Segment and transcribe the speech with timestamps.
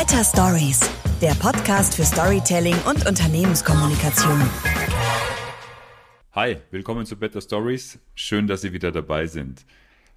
[0.00, 0.80] Better Stories,
[1.20, 4.40] der Podcast für Storytelling und Unternehmenskommunikation.
[6.32, 7.98] Hi, willkommen zu Better Stories.
[8.14, 9.66] Schön, dass Sie wieder dabei sind.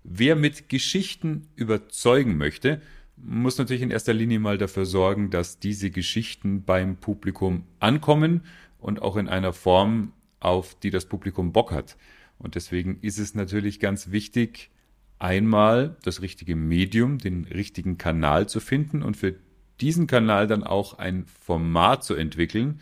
[0.05, 2.81] Wer mit Geschichten überzeugen möchte,
[3.17, 8.45] muss natürlich in erster Linie mal dafür sorgen, dass diese Geschichten beim Publikum ankommen
[8.79, 11.97] und auch in einer Form, auf die das Publikum Bock hat.
[12.39, 14.71] Und deswegen ist es natürlich ganz wichtig,
[15.19, 19.35] einmal das richtige Medium, den richtigen Kanal zu finden und für
[19.83, 22.79] diesen Kanal dann auch ein Format zu entwickeln,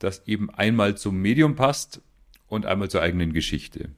[0.00, 2.00] das eben einmal zum Medium passt
[2.48, 3.90] und einmal zur eigenen Geschichte.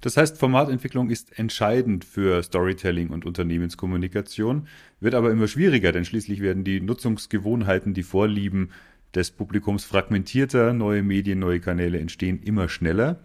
[0.00, 4.66] Das heißt, Formatentwicklung ist entscheidend für Storytelling und Unternehmenskommunikation,
[4.98, 8.70] wird aber immer schwieriger, denn schließlich werden die Nutzungsgewohnheiten, die Vorlieben
[9.14, 13.20] des Publikums fragmentierter, neue Medien, neue Kanäle entstehen immer schneller.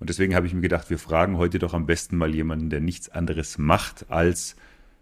[0.00, 2.80] Und deswegen habe ich mir gedacht, wir fragen heute doch am besten mal jemanden, der
[2.80, 4.56] nichts anderes macht, als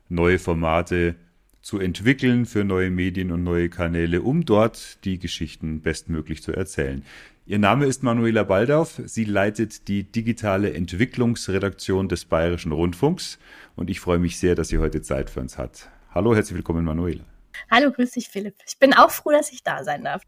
[0.09, 1.15] neue Formate
[1.63, 7.05] zu entwickeln für neue Medien und neue Kanäle, um dort die Geschichten bestmöglich zu erzählen.
[7.47, 9.01] Ihr Name ist Manuela Baldauf.
[9.05, 13.39] Sie leitet die digitale Entwicklungsredaktion des Bayerischen Rundfunks
[13.77, 15.89] und ich freue mich sehr, dass sie heute Zeit für uns hat.
[16.15, 17.25] Hallo, herzlich willkommen, Manuela.
[17.71, 18.55] Hallo, grüß dich, Philipp.
[18.67, 20.23] Ich bin auch froh, dass ich da sein darf.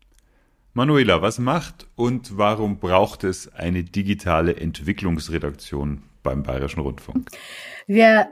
[0.73, 7.31] Manuela, was macht und warum braucht es eine digitale Entwicklungsredaktion beim Bayerischen Rundfunk?
[7.87, 8.29] Wir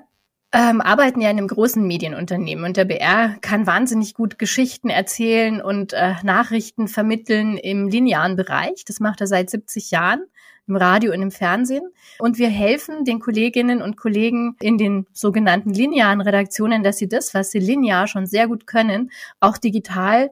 [0.53, 5.62] ähm, arbeiten ja in einem großen Medienunternehmen und der BR kann wahnsinnig gut Geschichten erzählen
[5.62, 8.84] und äh, Nachrichten vermitteln im linearen Bereich.
[8.86, 10.25] Das macht er seit 70 Jahren
[10.67, 11.89] im Radio und im Fernsehen.
[12.19, 17.34] Und wir helfen den Kolleginnen und Kollegen in den sogenannten linearen Redaktionen, dass sie das,
[17.34, 20.30] was sie linear schon sehr gut können, auch digital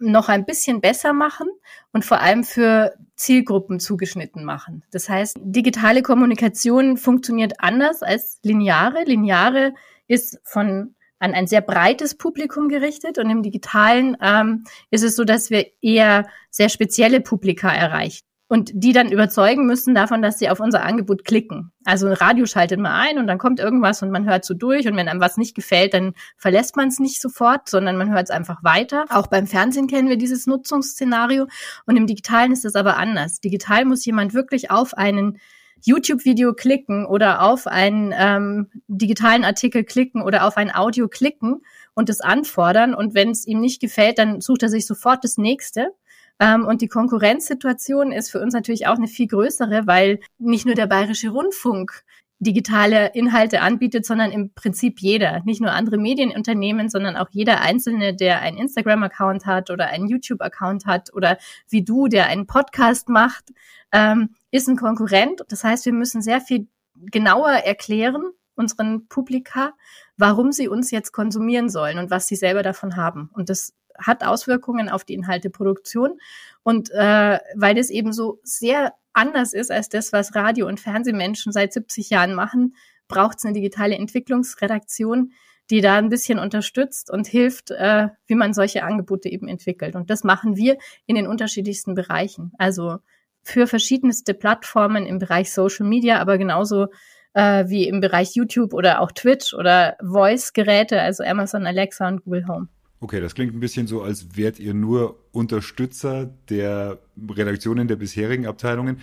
[0.00, 1.48] noch ein bisschen besser machen
[1.92, 4.82] und vor allem für Zielgruppen zugeschnitten machen.
[4.90, 9.04] Das heißt, digitale Kommunikation funktioniert anders als lineare.
[9.04, 9.74] Lineare
[10.08, 15.24] ist von an ein sehr breites Publikum gerichtet und im digitalen ähm, ist es so,
[15.24, 20.50] dass wir eher sehr spezielle Publika erreichen und die dann überzeugen müssen davon, dass sie
[20.50, 21.70] auf unser Angebot klicken.
[21.84, 24.88] Also ein Radio schaltet man ein und dann kommt irgendwas und man hört so durch
[24.88, 28.24] und wenn einem was nicht gefällt, dann verlässt man es nicht sofort, sondern man hört
[28.24, 29.04] es einfach weiter.
[29.08, 31.46] Auch beim Fernsehen kennen wir dieses Nutzungsszenario
[31.86, 33.38] und im Digitalen ist es aber anders.
[33.40, 35.38] Digital muss jemand wirklich auf einen
[35.82, 41.62] YouTube-Video klicken oder auf einen ähm, digitalen Artikel klicken oder auf ein Audio klicken
[41.94, 42.94] und es anfordern.
[42.94, 45.92] Und wenn es ihm nicht gefällt, dann sucht er sich sofort das nächste.
[46.40, 50.74] Ähm, und die Konkurrenzsituation ist für uns natürlich auch eine viel größere, weil nicht nur
[50.74, 52.02] der Bayerische Rundfunk
[52.40, 55.42] digitale Inhalte anbietet, sondern im Prinzip jeder.
[55.44, 60.86] Nicht nur andere Medienunternehmen, sondern auch jeder Einzelne, der einen Instagram-Account hat oder einen YouTube-Account
[60.86, 61.36] hat oder
[61.68, 63.52] wie du, der einen Podcast macht,
[63.92, 65.42] ähm, ist ein Konkurrent.
[65.48, 68.22] Das heißt, wir müssen sehr viel genauer erklären
[68.54, 69.72] unseren Publika,
[70.16, 73.30] warum sie uns jetzt konsumieren sollen und was sie selber davon haben.
[73.34, 76.18] Und das hat Auswirkungen auf die Inhalteproduktion.
[76.62, 81.52] Und äh, weil das eben so sehr anders ist als das, was Radio- und Fernsehmenschen
[81.52, 82.74] seit 70 Jahren machen,
[83.08, 85.32] braucht es eine digitale Entwicklungsredaktion,
[85.68, 89.94] die da ein bisschen unterstützt und hilft, äh, wie man solche Angebote eben entwickelt.
[89.94, 92.52] Und das machen wir in den unterschiedlichsten Bereichen.
[92.58, 92.98] Also
[93.42, 96.88] für verschiedenste Plattformen im Bereich Social Media, aber genauso
[97.34, 102.48] äh, wie im Bereich YouTube oder auch Twitch oder Voice-Geräte, also Amazon Alexa und Google
[102.48, 102.68] Home.
[103.00, 108.46] Okay, das klingt ein bisschen so, als wärt ihr nur Unterstützer der Redaktionen der bisherigen
[108.46, 109.00] Abteilungen.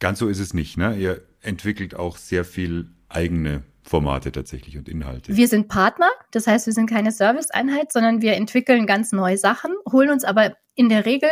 [0.00, 0.76] Ganz so ist es nicht.
[0.76, 0.96] Ne?
[0.96, 5.36] Ihr entwickelt auch sehr viel eigene Formate tatsächlich und Inhalte.
[5.36, 9.72] Wir sind Partner, das heißt, wir sind keine Serviceeinheit, sondern wir entwickeln ganz neue Sachen,
[9.90, 11.30] holen uns aber in der Regel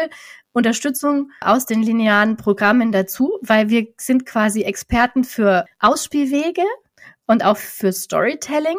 [0.53, 6.63] Unterstützung aus den linearen Programmen dazu, weil wir sind quasi Experten für Ausspielwege
[7.27, 8.79] und auch für Storytelling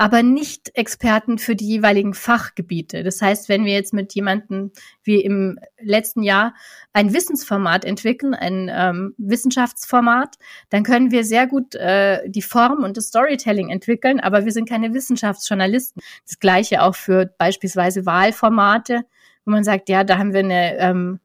[0.00, 3.02] aber nicht Experten für die jeweiligen Fachgebiete.
[3.02, 6.54] Das heißt, wenn wir jetzt mit jemandem wie im letzten Jahr
[6.94, 10.36] ein Wissensformat entwickeln, ein ähm, Wissenschaftsformat,
[10.70, 14.66] dann können wir sehr gut äh, die Form und das Storytelling entwickeln, aber wir sind
[14.66, 16.00] keine Wissenschaftsjournalisten.
[16.24, 19.02] Das gleiche auch für beispielsweise Wahlformate,
[19.44, 21.20] wo man sagt, ja, da haben wir eine ähm,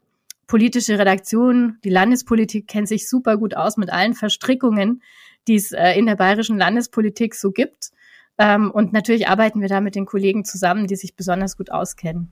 [0.47, 5.01] politische Redaktion, die Landespolitik kennt sich super gut aus mit allen Verstrickungen,
[5.47, 7.91] die es äh, in der bayerischen Landespolitik so gibt.
[8.37, 12.31] Ähm, und natürlich arbeiten wir da mit den Kollegen zusammen, die sich besonders gut auskennen.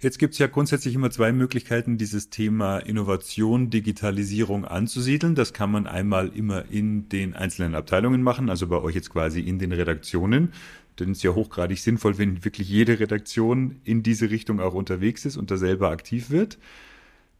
[0.00, 5.34] Jetzt gibt es ja grundsätzlich immer zwei Möglichkeiten, dieses Thema Innovation, Digitalisierung anzusiedeln.
[5.34, 9.40] Das kann man einmal immer in den einzelnen Abteilungen machen, also bei euch jetzt quasi
[9.40, 10.52] in den Redaktionen.
[11.00, 15.24] Denn es ist ja hochgradig sinnvoll, wenn wirklich jede Redaktion in diese Richtung auch unterwegs
[15.24, 16.58] ist und da selber aktiv wird.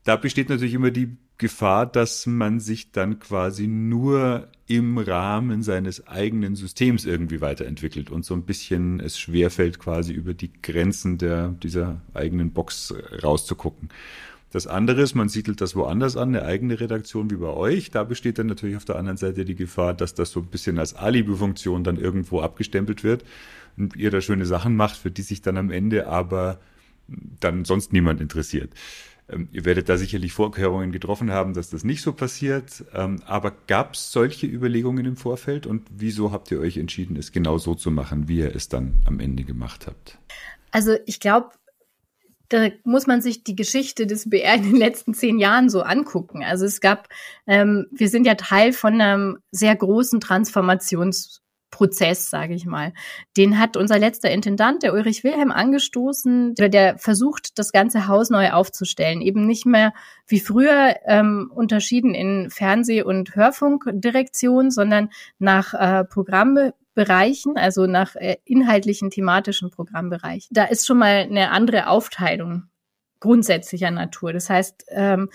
[0.03, 6.07] Da besteht natürlich immer die Gefahr, dass man sich dann quasi nur im Rahmen seines
[6.09, 11.51] eigenen Systems irgendwie weiterentwickelt und so ein bisschen es schwerfällt, quasi über die Grenzen der,
[11.63, 12.93] dieser eigenen Box
[13.23, 13.89] rauszugucken.
[14.51, 17.91] Das andere ist, man siedelt das woanders an, eine eigene Redaktion wie bei euch.
[17.91, 20.79] Da besteht dann natürlich auf der anderen Seite die Gefahr, dass das so ein bisschen
[20.79, 23.25] als Alibi-Funktion dann irgendwo abgestempelt wird
[23.77, 26.59] und ihr da schöne Sachen macht, für die sich dann am Ende aber
[27.41, 28.73] dann sonst niemand interessiert.
[29.31, 32.85] Ähm, ihr werdet da sicherlich Vorkehrungen getroffen haben, dass das nicht so passiert.
[32.95, 37.33] Ähm, aber gab es solche Überlegungen im Vorfeld und wieso habt ihr euch entschieden, es
[37.33, 40.19] genau so zu machen, wie ihr es dann am Ende gemacht habt?
[40.71, 41.51] Also ich glaube,
[42.49, 46.43] da muss man sich die Geschichte des BR in den letzten zehn Jahren so angucken.
[46.43, 47.09] Also es gab,
[47.47, 52.93] ähm, wir sind ja Teil von einem sehr großen Transformations Prozess, sage ich mal.
[53.37, 58.31] Den hat unser letzter Intendant, der Ulrich Wilhelm, angestoßen, der, der versucht, das ganze Haus
[58.31, 59.21] neu aufzustellen.
[59.21, 59.93] Eben nicht mehr
[60.27, 68.37] wie früher ähm, unterschieden in Fernseh- und Hörfunkdirektion, sondern nach äh, Programmbereichen, also nach äh,
[68.45, 70.49] inhaltlichen, thematischen Programmbereichen.
[70.51, 72.65] Da ist schon mal eine andere Aufteilung
[73.21, 74.33] grundsätzlicher Natur.
[74.33, 75.29] Das heißt, ähm,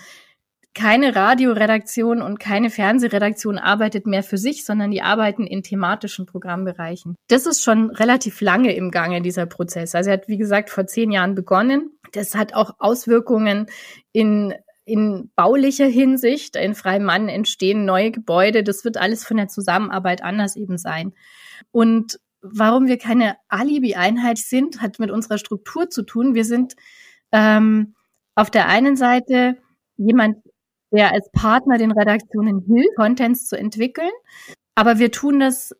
[0.74, 7.14] keine Radioredaktion und keine Fernsehredaktion arbeitet mehr für sich, sondern die arbeiten in thematischen Programmbereichen.
[7.28, 9.94] Das ist schon relativ lange im Gange, dieser Prozess.
[9.94, 11.90] Also er hat, wie gesagt, vor zehn Jahren begonnen.
[12.12, 13.66] Das hat auch Auswirkungen
[14.12, 14.54] in
[14.86, 16.56] in baulicher Hinsicht.
[16.56, 18.62] In Freimann entstehen neue Gebäude.
[18.62, 21.14] Das wird alles von der Zusammenarbeit anders eben sein.
[21.70, 26.34] Und warum wir keine Alibi-Einheit sind, hat mit unserer Struktur zu tun.
[26.34, 26.74] Wir sind
[27.32, 27.94] ähm,
[28.34, 29.56] auf der einen Seite
[29.96, 30.36] jemand,
[30.94, 34.10] der als Partner den Redaktionen hilft, Contents zu entwickeln.
[34.74, 35.74] Aber wir tun das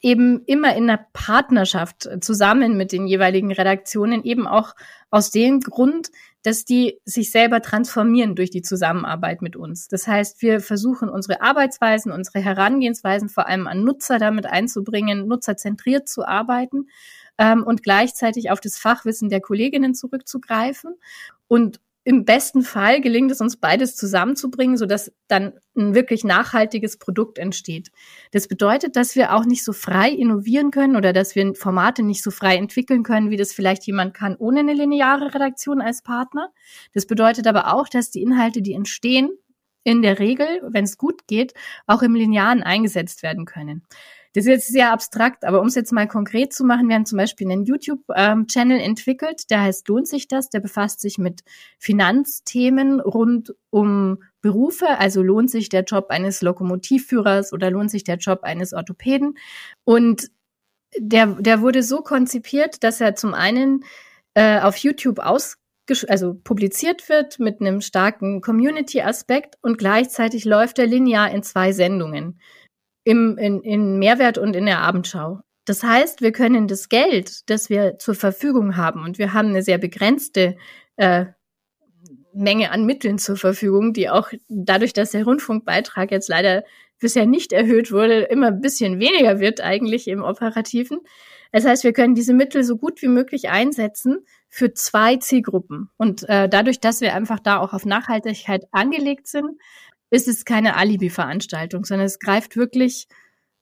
[0.00, 4.74] eben immer in einer Partnerschaft zusammen mit den jeweiligen Redaktionen, eben auch
[5.10, 6.10] aus dem Grund,
[6.42, 9.88] dass die sich selber transformieren durch die Zusammenarbeit mit uns.
[9.88, 16.06] Das heißt, wir versuchen unsere Arbeitsweisen, unsere Herangehensweisen vor allem an Nutzer damit einzubringen, nutzerzentriert
[16.06, 16.88] zu arbeiten
[17.38, 20.96] ähm, und gleichzeitig auf das Fachwissen der Kolleginnen zurückzugreifen
[21.48, 27.38] und im besten Fall gelingt es uns beides zusammenzubringen, sodass dann ein wirklich nachhaltiges Produkt
[27.38, 27.90] entsteht.
[28.30, 32.22] Das bedeutet, dass wir auch nicht so frei innovieren können oder dass wir Formate nicht
[32.22, 36.50] so frei entwickeln können, wie das vielleicht jemand kann ohne eine lineare Redaktion als Partner.
[36.92, 39.30] Das bedeutet aber auch, dass die Inhalte, die entstehen,
[39.82, 41.54] in der Regel, wenn es gut geht,
[41.86, 43.82] auch im Linearen eingesetzt werden können.
[44.34, 47.06] Das ist jetzt sehr abstrakt, aber um es jetzt mal konkret zu machen, wir haben
[47.06, 50.50] zum Beispiel einen YouTube-Channel entwickelt, der heißt Lohnt sich das?
[50.50, 51.42] Der befasst sich mit
[51.78, 58.16] Finanzthemen rund um Berufe, also lohnt sich der Job eines Lokomotivführers oder lohnt sich der
[58.16, 59.38] Job eines Orthopäden.
[59.84, 60.30] Und
[60.98, 63.84] der, der wurde so konzipiert, dass er zum einen
[64.34, 65.58] äh, auf YouTube aus
[66.08, 72.40] also publiziert wird mit einem starken Community-Aspekt und gleichzeitig läuft er linear in zwei Sendungen
[73.04, 75.40] im, in, in Mehrwert und in der Abendschau.
[75.64, 79.62] Das heißt, wir können das Geld, das wir zur Verfügung haben, und wir haben eine
[79.62, 80.56] sehr begrenzte
[80.96, 81.26] äh,
[82.34, 86.64] Menge an Mitteln zur Verfügung, die auch dadurch, dass der Rundfunkbeitrag jetzt leider
[86.98, 90.98] bisher nicht erhöht wurde, immer ein bisschen weniger wird eigentlich im Operativen.
[91.52, 95.90] Das heißt, wir können diese Mittel so gut wie möglich einsetzen für zwei Zielgruppen.
[95.96, 99.60] Und äh, dadurch, dass wir einfach da auch auf Nachhaltigkeit angelegt sind,
[100.14, 103.08] ist es keine Alibi-Veranstaltung, sondern es greift wirklich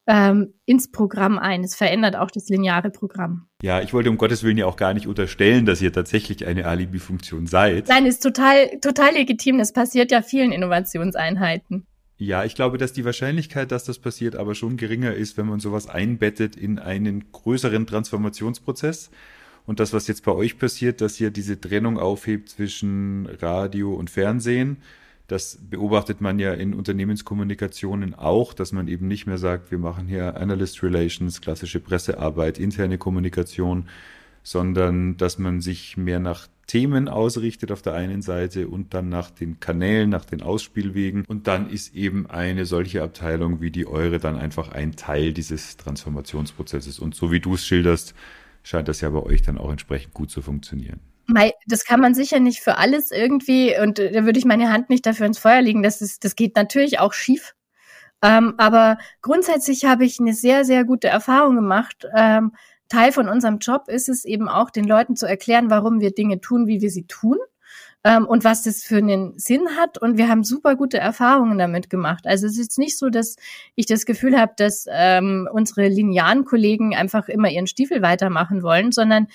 [0.06, 1.64] ähm, ins Programm ein.
[1.64, 3.46] Es verändert auch das lineare Programm.
[3.62, 6.66] Ja, ich wollte um Gottes Willen ja auch gar nicht unterstellen, dass ihr tatsächlich eine
[6.66, 7.88] Alibi-Funktion seid.
[7.88, 9.58] Nein, ist total, total legitim.
[9.58, 11.86] Das passiert ja vielen Innovationseinheiten.
[12.16, 15.60] Ja, ich glaube, dass die Wahrscheinlichkeit, dass das passiert, aber schon geringer ist, wenn man
[15.60, 19.10] sowas einbettet in einen größeren Transformationsprozess.
[19.64, 24.10] Und das, was jetzt bei euch passiert, dass ihr diese Trennung aufhebt zwischen Radio und
[24.10, 24.78] Fernsehen,
[25.32, 30.06] das beobachtet man ja in Unternehmenskommunikationen auch, dass man eben nicht mehr sagt, wir machen
[30.06, 33.88] hier Analyst Relations, klassische Pressearbeit, interne Kommunikation,
[34.42, 39.30] sondern dass man sich mehr nach Themen ausrichtet auf der einen Seite und dann nach
[39.30, 41.24] den Kanälen, nach den Ausspielwegen.
[41.26, 45.78] Und dann ist eben eine solche Abteilung wie die eure dann einfach ein Teil dieses
[45.78, 46.98] Transformationsprozesses.
[46.98, 48.14] Und so wie du es schilderst,
[48.62, 51.00] scheint das ja bei euch dann auch entsprechend gut zu funktionieren
[51.66, 54.90] das kann man sicher nicht für alles irgendwie, und äh, da würde ich meine Hand
[54.90, 57.54] nicht dafür ins Feuer legen, das, ist, das geht natürlich auch schief.
[58.22, 62.06] Ähm, aber grundsätzlich habe ich eine sehr, sehr gute Erfahrung gemacht.
[62.14, 62.52] Ähm,
[62.88, 66.40] Teil von unserem Job ist es eben auch, den Leuten zu erklären, warum wir Dinge
[66.40, 67.38] tun, wie wir sie tun
[68.04, 69.98] ähm, und was das für einen Sinn hat.
[69.98, 72.26] Und wir haben super gute Erfahrungen damit gemacht.
[72.26, 73.36] Also es ist nicht so, dass
[73.74, 78.92] ich das Gefühl habe, dass ähm, unsere linearen Kollegen einfach immer ihren Stiefel weitermachen wollen,
[78.92, 79.26] sondern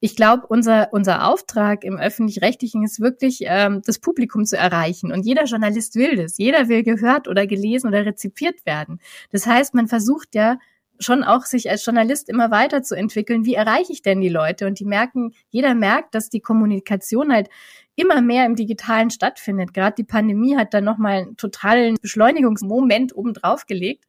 [0.00, 5.10] ich glaube, unser, unser Auftrag im öffentlich-rechtlichen ist wirklich, ähm, das Publikum zu erreichen.
[5.10, 6.36] Und jeder Journalist will das.
[6.38, 9.00] Jeder will gehört oder gelesen oder rezipiert werden.
[9.30, 10.58] Das heißt, man versucht ja
[10.98, 13.44] schon auch sich als Journalist immer weiterzuentwickeln.
[13.44, 14.66] Wie erreiche ich denn die Leute?
[14.66, 17.48] Und die merken, jeder merkt, dass die Kommunikation halt
[17.96, 19.72] immer mehr im Digitalen stattfindet.
[19.74, 24.04] Gerade die Pandemie hat da nochmal einen totalen Beschleunigungsmoment obendrauf gelegt.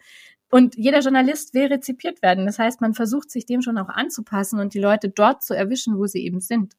[0.50, 2.46] Und jeder Journalist will rezipiert werden.
[2.46, 5.98] Das heißt, man versucht sich dem schon auch anzupassen und die Leute dort zu erwischen,
[5.98, 6.76] wo sie eben sind.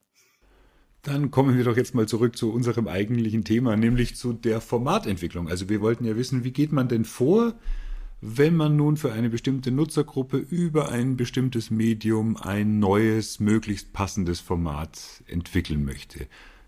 [1.03, 5.49] Dann kommen wir doch jetzt mal zurück zu unserem eigentlichen Thema, nämlich zu der Formatentwicklung.
[5.49, 7.55] Also wir wollten ja wissen, wie geht man denn vor,
[8.21, 14.41] wenn man nun für eine bestimmte Nutzergruppe über ein bestimmtes Medium ein neues, möglichst passendes
[14.41, 16.27] Format entwickeln möchte.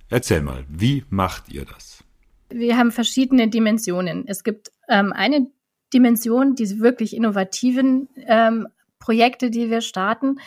[0.08, 2.04] Erzähl mal, wie macht ihr das?
[2.50, 4.26] Wir haben verschiedene Dimensionen.
[4.26, 5.48] Es gibt ähm, eine
[5.92, 8.68] Dimension, diese wirklich innovativen ähm,
[8.98, 10.38] Projekte, die wir starten.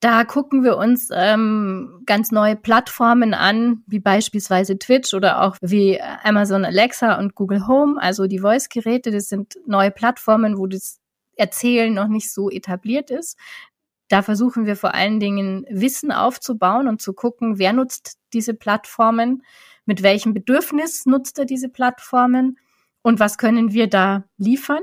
[0.00, 5.98] Da gucken wir uns ähm, ganz neue Plattformen an, wie beispielsweise Twitch oder auch wie
[6.22, 9.10] Amazon Alexa und Google Home, also die Voice-Geräte.
[9.10, 11.00] Das sind neue Plattformen, wo das
[11.36, 13.38] Erzählen noch nicht so etabliert ist.
[14.08, 19.42] Da versuchen wir vor allen Dingen Wissen aufzubauen und zu gucken, wer nutzt diese Plattformen,
[19.86, 22.58] mit welchem Bedürfnis nutzt er diese Plattformen
[23.04, 24.80] und was können wir da liefern.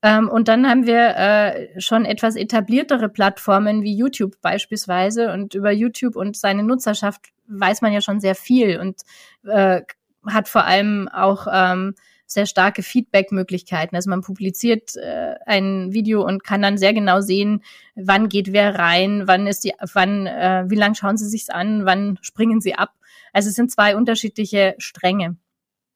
[0.00, 5.32] Ähm, und dann haben wir äh, schon etwas etabliertere Plattformen wie YouTube beispielsweise.
[5.32, 9.02] Und über YouTube und seine Nutzerschaft weiß man ja schon sehr viel und
[9.44, 9.82] äh,
[10.24, 11.94] hat vor allem auch ähm,
[12.26, 13.96] sehr starke Feedback-Möglichkeiten.
[13.96, 17.64] Also man publiziert äh, ein Video und kann dann sehr genau sehen,
[17.96, 21.86] wann geht wer rein, wann ist die, wann, äh, wie lang schauen sie sich's an,
[21.86, 22.92] wann springen sie ab.
[23.32, 25.36] Also es sind zwei unterschiedliche Stränge.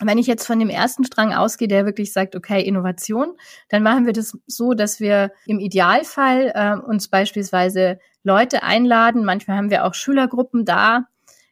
[0.04, 3.36] Wenn ich jetzt von dem ersten Strang ausgehe, der wirklich sagt, okay, Innovation,
[3.68, 9.24] dann machen wir das so, dass wir im Idealfall äh, uns beispielsweise Leute einladen.
[9.24, 11.06] Manchmal haben wir auch Schülergruppen da,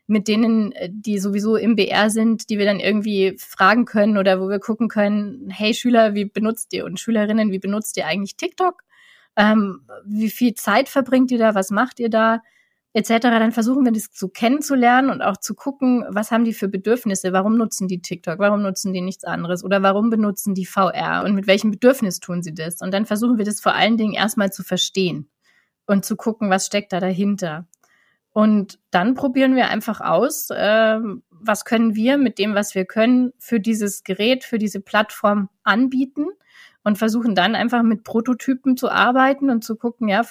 [0.07, 4.41] mit denen, äh, die sowieso im BR sind, die wir dann irgendwie fragen können oder
[4.41, 8.37] wo wir gucken können, hey Schüler, wie benutzt ihr und Schülerinnen, wie benutzt ihr eigentlich
[8.37, 8.83] TikTok?
[9.37, 11.55] Ähm, wie viel Zeit verbringt ihr da?
[11.55, 12.43] Was macht ihr da?
[12.93, 16.69] Etc., dann versuchen wir das so kennenzulernen und auch zu gucken, was haben die für
[16.69, 21.23] Bedürfnisse, warum nutzen die TikTok, warum nutzen die nichts anderes oder warum benutzen die VR
[21.25, 22.81] und mit welchem Bedürfnis tun sie das.
[22.81, 25.29] Und dann versuchen wir das vor allen Dingen erstmal zu verstehen
[25.87, 27.67] und zu gucken, was steckt da dahinter.
[28.33, 30.99] Und dann probieren wir einfach aus, äh,
[31.31, 36.27] was können wir mit dem, was wir können, für dieses Gerät, für diese Plattform anbieten
[36.85, 40.23] und versuchen dann einfach mit Prototypen zu arbeiten und zu gucken, ja,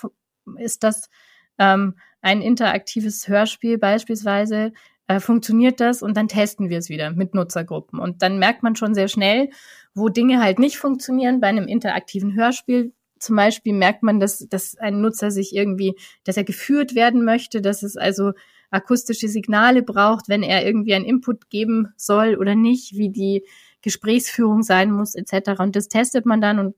[0.58, 1.10] ist das
[1.58, 4.74] ähm, ein interaktives Hörspiel beispielsweise,
[5.08, 8.00] äh, funktioniert das und dann testen wir es wieder mit Nutzergruppen.
[8.00, 9.50] Und dann merkt man schon sehr schnell,
[9.96, 12.94] wo Dinge halt nicht funktionieren bei einem interaktiven Hörspiel.
[13.20, 17.62] Zum Beispiel merkt man, dass, dass ein Nutzer sich irgendwie, dass er geführt werden möchte,
[17.62, 18.34] dass es also
[18.70, 23.44] akustische Signale braucht, wenn er irgendwie einen Input geben soll oder nicht, wie die
[23.82, 25.60] Gesprächsführung sein muss, etc.
[25.60, 26.76] Und das testet man dann und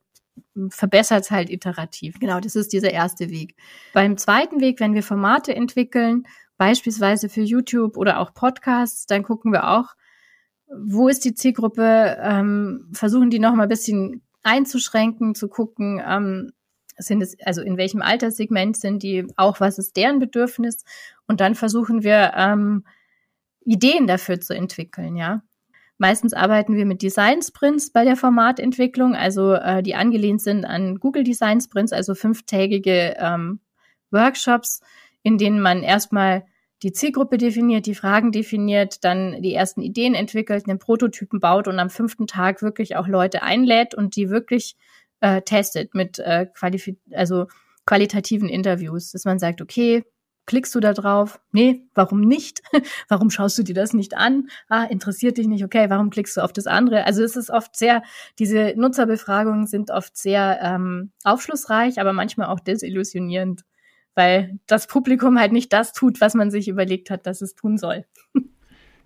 [0.70, 2.20] verbessert es halt iterativ.
[2.20, 3.56] Genau, das ist dieser erste Weg.
[3.94, 6.26] Beim zweiten Weg, wenn wir Formate entwickeln,
[6.58, 9.96] beispielsweise für YouTube oder auch Podcasts, dann gucken wir auch,
[10.68, 16.52] wo ist die Zielgruppe, ähm, versuchen die noch mal ein bisschen einzuschränken, zu gucken, ähm,
[16.98, 20.84] sind es, also in welchem Alterssegment sind die, auch was ist deren Bedürfnis
[21.28, 22.86] und dann versuchen wir ähm,
[23.66, 25.44] Ideen dafür zu entwickeln, ja.
[26.02, 30.98] Meistens arbeiten wir mit Design Sprints bei der Formatentwicklung, also äh, die angelehnt sind an
[30.98, 33.60] Google Design Sprints, also fünftägige ähm,
[34.10, 34.82] Workshops,
[35.22, 36.44] in denen man erstmal
[36.82, 41.78] die Zielgruppe definiert, die Fragen definiert, dann die ersten Ideen entwickelt, einen Prototypen baut und
[41.78, 44.78] am fünften Tag wirklich auch Leute einlädt und die wirklich
[45.20, 47.46] äh, testet mit äh, qualifi also
[47.86, 50.04] qualitativen Interviews, dass man sagt, okay,
[50.52, 51.40] Klickst du da drauf?
[51.54, 52.62] Nee, warum nicht?
[53.08, 54.50] warum schaust du dir das nicht an?
[54.68, 55.64] Ah, interessiert dich nicht?
[55.64, 57.06] Okay, warum klickst du auf das andere?
[57.06, 58.04] Also es ist oft sehr,
[58.38, 63.62] diese Nutzerbefragungen sind oft sehr ähm, aufschlussreich, aber manchmal auch desillusionierend,
[64.14, 67.78] weil das Publikum halt nicht das tut, was man sich überlegt hat, dass es tun
[67.78, 68.04] soll.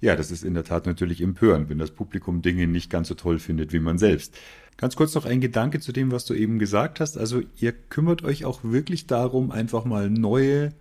[0.02, 3.14] Ja, das ist in der Tat natürlich empörend, wenn das Publikum Dinge nicht ganz so
[3.14, 4.36] toll findet wie man selbst.
[4.78, 7.20] Ganz kurz noch ein Gedanke zu dem, was du eben gesagt hast.
[7.20, 10.74] Also ihr kümmert euch auch wirklich darum, einfach mal neue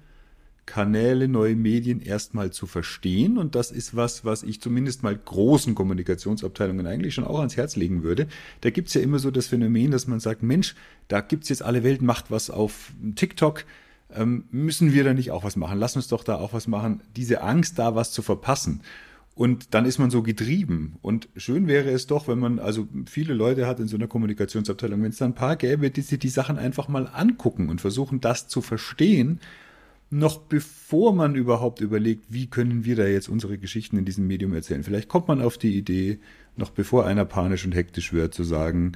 [0.66, 3.38] Kanäle, neue Medien erstmal zu verstehen.
[3.38, 7.76] Und das ist was, was ich zumindest mal großen Kommunikationsabteilungen eigentlich schon auch ans Herz
[7.76, 8.26] legen würde.
[8.62, 10.74] Da gibt's ja immer so das Phänomen, dass man sagt, Mensch,
[11.08, 13.64] da gibt's jetzt alle Welt macht was auf TikTok.
[14.12, 15.78] Ähm, müssen wir da nicht auch was machen?
[15.78, 17.02] Lass uns doch da auch was machen.
[17.16, 18.80] Diese Angst, da was zu verpassen.
[19.34, 20.96] Und dann ist man so getrieben.
[21.02, 25.02] Und schön wäre es doch, wenn man also viele Leute hat in so einer Kommunikationsabteilung,
[25.02, 28.20] wenn es da ein paar gäbe, die sich die Sachen einfach mal angucken und versuchen,
[28.20, 29.40] das zu verstehen
[30.10, 34.54] noch bevor man überhaupt überlegt, wie können wir da jetzt unsere Geschichten in diesem Medium
[34.54, 34.84] erzählen.
[34.84, 36.20] Vielleicht kommt man auf die Idee,
[36.56, 38.92] noch bevor einer panisch und hektisch wird, zu sagen,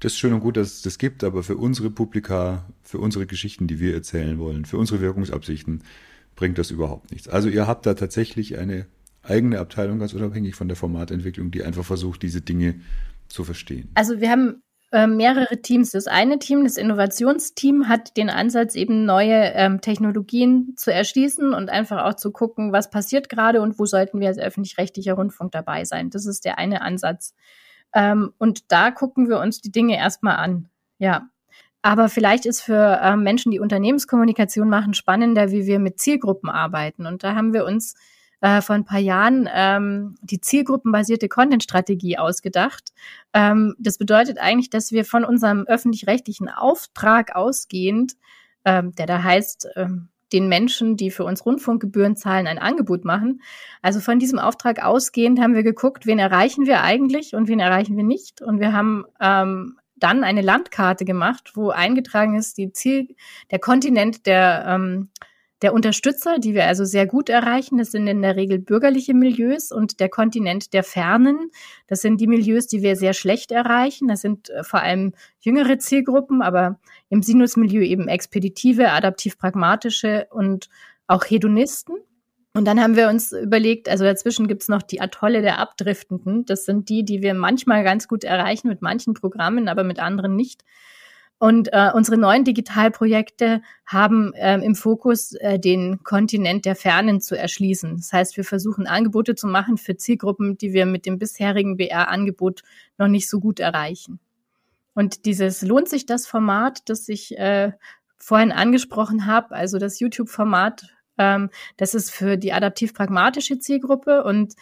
[0.00, 3.26] das ist schön und gut, dass es das gibt, aber für unsere Publika, für unsere
[3.26, 5.82] Geschichten, die wir erzählen wollen, für unsere Wirkungsabsichten,
[6.34, 7.28] bringt das überhaupt nichts.
[7.28, 8.86] Also ihr habt da tatsächlich eine
[9.22, 12.80] eigene Abteilung, ganz unabhängig von der Formatentwicklung, die einfach versucht, diese Dinge
[13.28, 13.90] zu verstehen.
[13.94, 15.90] Also wir haben äh, mehrere Teams.
[15.90, 21.70] Das eine Team, das Innovationsteam, hat den Ansatz, eben neue ähm, Technologien zu erschließen und
[21.70, 25.84] einfach auch zu gucken, was passiert gerade und wo sollten wir als öffentlich-rechtlicher Rundfunk dabei
[25.84, 26.10] sein.
[26.10, 27.34] Das ist der eine Ansatz.
[27.94, 30.68] Ähm, und da gucken wir uns die Dinge erstmal an.
[30.98, 31.28] Ja.
[31.82, 37.06] Aber vielleicht ist für äh, Menschen, die Unternehmenskommunikation machen, spannender, wie wir mit Zielgruppen arbeiten.
[37.06, 37.94] Und da haben wir uns
[38.42, 42.92] äh, vor ein paar Jahren ähm, die zielgruppenbasierte Content-Strategie ausgedacht.
[43.32, 48.14] Ähm, das bedeutet eigentlich, dass wir von unserem öffentlich-rechtlichen Auftrag ausgehend,
[48.64, 53.42] ähm, der da heißt, ähm, den Menschen, die für uns Rundfunkgebühren zahlen, ein Angebot machen.
[53.80, 57.96] Also von diesem Auftrag ausgehend haben wir geguckt, wen erreichen wir eigentlich und wen erreichen
[57.96, 58.42] wir nicht.
[58.42, 63.14] Und wir haben ähm, dann eine Landkarte gemacht, wo eingetragen ist, die Ziel,
[63.50, 65.10] der Kontinent der ähm,
[65.62, 69.70] der Unterstützer, die wir also sehr gut erreichen, das sind in der Regel bürgerliche Milieus
[69.70, 71.50] und der Kontinent der Fernen,
[71.86, 74.08] das sind die Milieus, die wir sehr schlecht erreichen.
[74.08, 80.68] Das sind äh, vor allem jüngere Zielgruppen, aber im Sinusmilieu eben expeditive, adaptiv-pragmatische und
[81.06, 81.96] auch Hedonisten.
[82.54, 86.44] Und dann haben wir uns überlegt, also dazwischen gibt's noch die Atolle der Abdriftenden.
[86.44, 90.36] Das sind die, die wir manchmal ganz gut erreichen mit manchen Programmen, aber mit anderen
[90.36, 90.62] nicht.
[91.42, 97.36] Und äh, unsere neuen Digitalprojekte haben äh, im Fokus, äh, den Kontinent der Fernen zu
[97.36, 97.96] erschließen.
[97.96, 102.62] Das heißt, wir versuchen Angebote zu machen für Zielgruppen, die wir mit dem bisherigen BR-Angebot
[102.96, 104.20] noch nicht so gut erreichen.
[104.94, 107.72] Und dieses lohnt sich das Format, das ich äh,
[108.18, 114.54] vorhin angesprochen habe, also das YouTube-Format, ähm, das ist für die adaptiv-pragmatische Zielgruppe und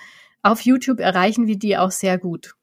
[0.42, 2.54] auf YouTube erreichen wir die auch sehr gut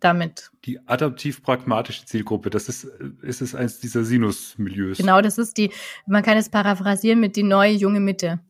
[0.00, 0.50] damit.
[0.64, 2.84] Die adaptiv-pragmatische Zielgruppe, das ist,
[3.22, 4.98] ist es eins dieser Sinus-Milieus.
[4.98, 5.70] Genau, das ist die,
[6.06, 8.40] man kann es paraphrasieren mit die neue junge Mitte.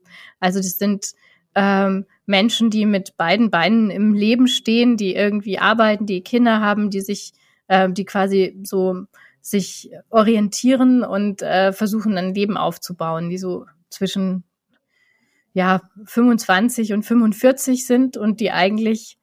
[0.40, 1.14] Also das sind
[1.54, 6.90] ähm, Menschen, die mit beiden Beinen im Leben stehen, die irgendwie arbeiten, die Kinder haben,
[6.90, 7.32] die sich,
[7.68, 9.06] äh, die quasi so
[9.40, 14.44] sich orientieren und äh, versuchen, ein Leben aufzubauen, die so zwischen
[15.54, 19.18] ja 25 und 45 sind und die eigentlich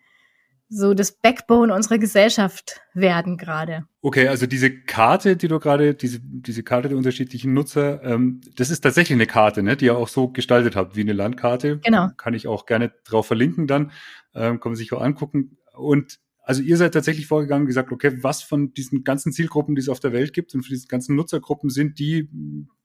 [0.69, 3.86] so das Backbone unserer Gesellschaft werden gerade.
[4.01, 8.69] Okay, also diese Karte, die du gerade, diese, diese Karte der unterschiedlichen Nutzer, ähm, das
[8.69, 11.80] ist tatsächlich eine Karte, ne, die ihr auch so gestaltet habt wie eine Landkarte.
[11.80, 12.10] Genau.
[12.17, 13.91] Kann ich auch gerne drauf verlinken dann,
[14.34, 15.58] ähm, kann man sich auch angucken.
[15.73, 19.82] Und also ihr seid tatsächlich vorgegangen und gesagt, okay, was von diesen ganzen Zielgruppen, die
[19.82, 22.30] es auf der Welt gibt und von diesen ganzen Nutzergruppen sind die,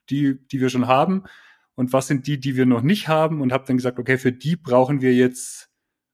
[0.08, 1.24] die, die wir schon haben
[1.74, 4.32] und was sind die, die wir noch nicht haben und habt dann gesagt, okay, für
[4.32, 5.69] die brauchen wir jetzt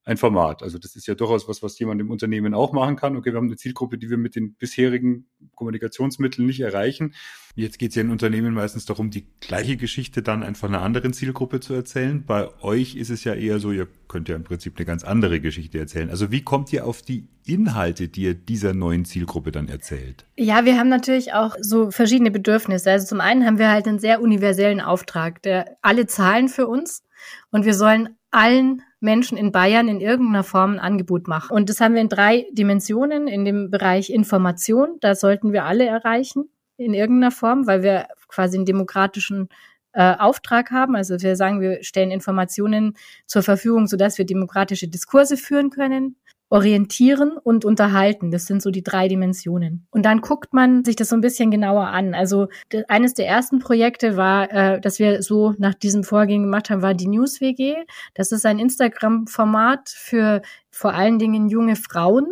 [0.07, 0.63] ein Format.
[0.63, 3.17] Also das ist ja durchaus was, was jemand im Unternehmen auch machen kann.
[3.17, 7.13] Okay, wir haben eine Zielgruppe, die wir mit den bisherigen Kommunikationsmitteln nicht erreichen.
[7.57, 11.13] Jetzt geht es ja in Unternehmen meistens darum, die gleiche Geschichte dann einfach einer anderen
[11.13, 12.25] Zielgruppe zu erzählen.
[12.25, 15.41] Bei euch ist es ja eher so, ihr könnt ja im Prinzip eine ganz andere
[15.41, 16.09] Geschichte erzählen.
[16.09, 20.25] Also wie kommt ihr auf die Inhalte, die ihr dieser neuen Zielgruppe dann erzählt?
[20.37, 22.93] Ja, wir haben natürlich auch so verschiedene Bedürfnisse.
[22.93, 27.03] Also zum einen haben wir halt einen sehr universellen Auftrag, der alle zahlen für uns
[27.51, 31.55] und wir sollen allen Menschen in Bayern in irgendeiner Form ein Angebot machen.
[31.55, 33.29] Und das haben wir in drei Dimensionen.
[33.29, 38.57] In dem Bereich Information, da sollten wir alle erreichen in irgendeiner Form, weil wir quasi
[38.57, 39.49] einen demokratischen
[39.93, 40.95] äh, Auftrag haben.
[40.95, 46.17] Also wir sagen, wir stellen Informationen zur Verfügung, sodass wir demokratische Diskurse führen können
[46.49, 48.31] orientieren und unterhalten.
[48.31, 49.87] Das sind so die drei Dimensionen.
[49.91, 52.15] Und dann guckt man sich das so ein bisschen genauer an.
[52.15, 52.49] Also
[52.87, 56.95] eines der ersten Projekte war, äh, dass wir so nach diesem Vorgehen gemacht haben, war
[56.95, 57.75] die News WG.
[58.15, 62.27] Das ist ein Instagram-Format für vor allen Dingen junge Frauen,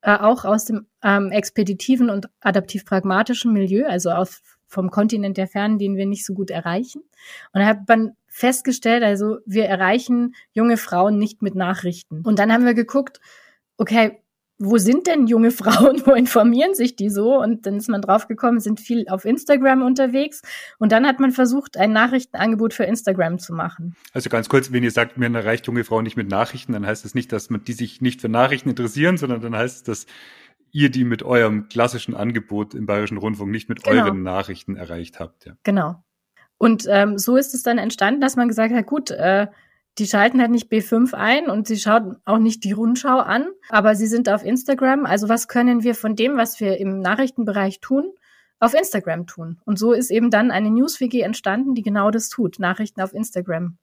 [0.00, 5.78] äh, auch aus dem ähm, expeditiven und adaptiv-pragmatischen Milieu, also aus, vom Kontinent der Fernen,
[5.78, 7.02] den wir nicht so gut erreichen.
[7.52, 12.22] Und da hat man festgestellt, also wir erreichen junge Frauen nicht mit Nachrichten.
[12.22, 13.20] Und dann haben wir geguckt,
[13.78, 14.20] okay,
[14.58, 16.02] wo sind denn junge Frauen?
[16.04, 17.40] Wo informieren sich die so?
[17.40, 20.42] Und dann ist man draufgekommen, sind viel auf Instagram unterwegs.
[20.78, 23.96] Und dann hat man versucht, ein Nachrichtenangebot für Instagram zu machen.
[24.12, 27.04] Also ganz kurz, wenn ihr sagt, mir erreicht junge Frauen nicht mit Nachrichten, dann heißt
[27.04, 30.06] das nicht, dass man die sich nicht für Nachrichten interessieren, sondern dann heißt es, dass
[30.70, 34.04] ihr die mit eurem klassischen Angebot im Bayerischen Rundfunk nicht mit genau.
[34.04, 35.46] euren Nachrichten erreicht habt.
[35.46, 35.52] Ja.
[35.62, 36.02] Genau.
[36.58, 39.46] Und ähm, so ist es dann entstanden, dass man gesagt hat, gut, äh,
[39.98, 43.94] die schalten halt nicht B5 ein und sie schauen auch nicht die Rundschau an, aber
[43.94, 45.06] sie sind auf Instagram.
[45.06, 48.12] Also was können wir von dem, was wir im Nachrichtenbereich tun,
[48.60, 49.58] auf Instagram tun.
[49.64, 53.78] Und so ist eben dann eine News-WG entstanden, die genau das tut, Nachrichten auf Instagram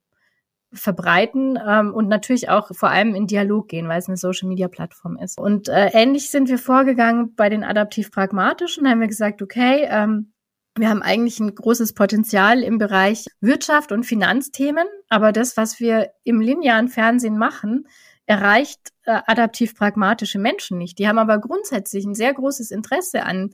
[0.72, 5.38] verbreiten ähm, und natürlich auch vor allem in Dialog gehen, weil es eine Social-Media-Plattform ist.
[5.38, 8.84] Und äh, ähnlich sind wir vorgegangen bei den adaptiv-pragmatischen.
[8.84, 10.32] Da haben wir gesagt, okay, ähm,
[10.76, 16.10] wir haben eigentlich ein großes Potenzial im Bereich Wirtschaft und Finanzthemen, aber das, was wir
[16.24, 17.88] im linearen Fernsehen machen,
[18.26, 20.98] erreicht äh, adaptiv-pragmatische Menschen nicht.
[20.98, 23.50] Die haben aber grundsätzlich ein sehr großes Interesse an,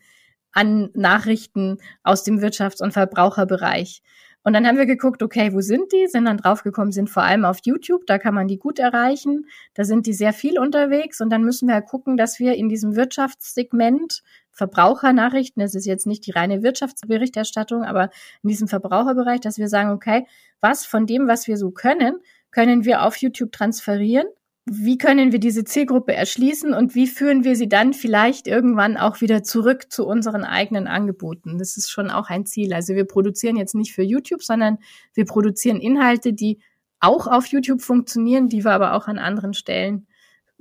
[0.51, 4.03] an Nachrichten aus dem Wirtschafts- und Verbraucherbereich.
[4.45, 6.09] Und dann haben wir geguckt, okay, wo sind die?
[6.09, 9.47] Sind dann draufgekommen, sind vor allem auf YouTube, da kann man die gut erreichen.
[9.75, 12.69] Da sind die sehr viel unterwegs und dann müssen wir halt gucken, dass wir in
[12.69, 18.11] diesem Wirtschaftssegment Verbrauchernachrichten, das ist jetzt nicht die reine Wirtschaftsberichterstattung, aber
[18.43, 20.27] in diesem Verbraucherbereich, dass wir sagen, okay,
[20.61, 22.17] was von dem, was wir so können,
[22.51, 24.27] können wir auf YouTube transferieren
[24.65, 29.21] wie können wir diese Zielgruppe erschließen und wie führen wir sie dann vielleicht irgendwann auch
[29.21, 31.59] wieder zurück zu unseren eigenen Angeboten?
[31.59, 32.73] Das ist schon auch ein Ziel.
[32.73, 34.79] Also wir produzieren jetzt nicht für YouTube, sondern
[35.15, 36.61] wir produzieren Inhalte, die
[37.01, 40.07] auch auf YouTube funktionieren, die wir aber auch an anderen Stellen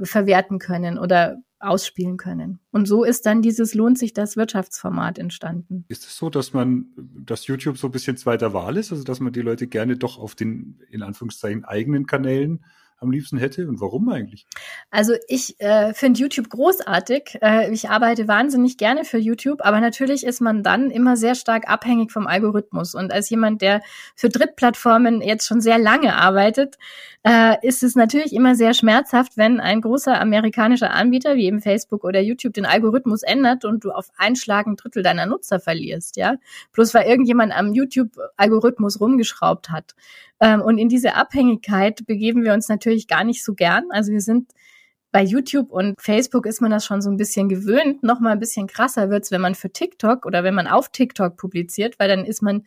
[0.02, 2.60] verwerten können oder ausspielen können.
[2.72, 5.86] Und so ist dann dieses lohnt sich das Wirtschaftsformat entstanden.
[5.90, 9.20] Ist es so, dass man, dass YouTube so ein bisschen zweiter Wahl ist, also dass
[9.20, 12.66] man die Leute gerne doch auf den, in Anführungszeichen, eigenen Kanälen
[13.02, 14.46] am liebsten hätte und warum eigentlich?
[14.92, 17.40] Also ich äh, finde YouTube großartig.
[17.42, 21.68] Äh, ich arbeite wahnsinnig gerne für YouTube, aber natürlich ist man dann immer sehr stark
[21.68, 22.94] abhängig vom Algorithmus.
[22.94, 23.82] Und als jemand, der
[24.16, 26.78] für Drittplattformen jetzt schon sehr lange arbeitet,
[27.24, 32.04] äh, ist es natürlich immer sehr schmerzhaft, wenn ein großer amerikanischer Anbieter wie eben Facebook
[32.04, 36.18] oder YouTube den Algorithmus ändert und du auf einen Schlag ein Drittel deiner Nutzer verlierst,
[36.18, 36.36] ja.
[36.72, 39.96] Bloß weil irgendjemand am YouTube-Algorithmus rumgeschraubt hat.
[40.41, 43.86] Ähm, und in diese Abhängigkeit begeben wir uns natürlich gar nicht so gern.
[43.91, 44.51] Also wir sind
[45.12, 48.01] bei YouTube und Facebook ist man das schon so ein bisschen gewöhnt.
[48.01, 51.38] Noch mal ein bisschen krasser wird's, wenn man für TikTok oder wenn man auf TikTok
[51.38, 52.65] publiziert, weil dann ist man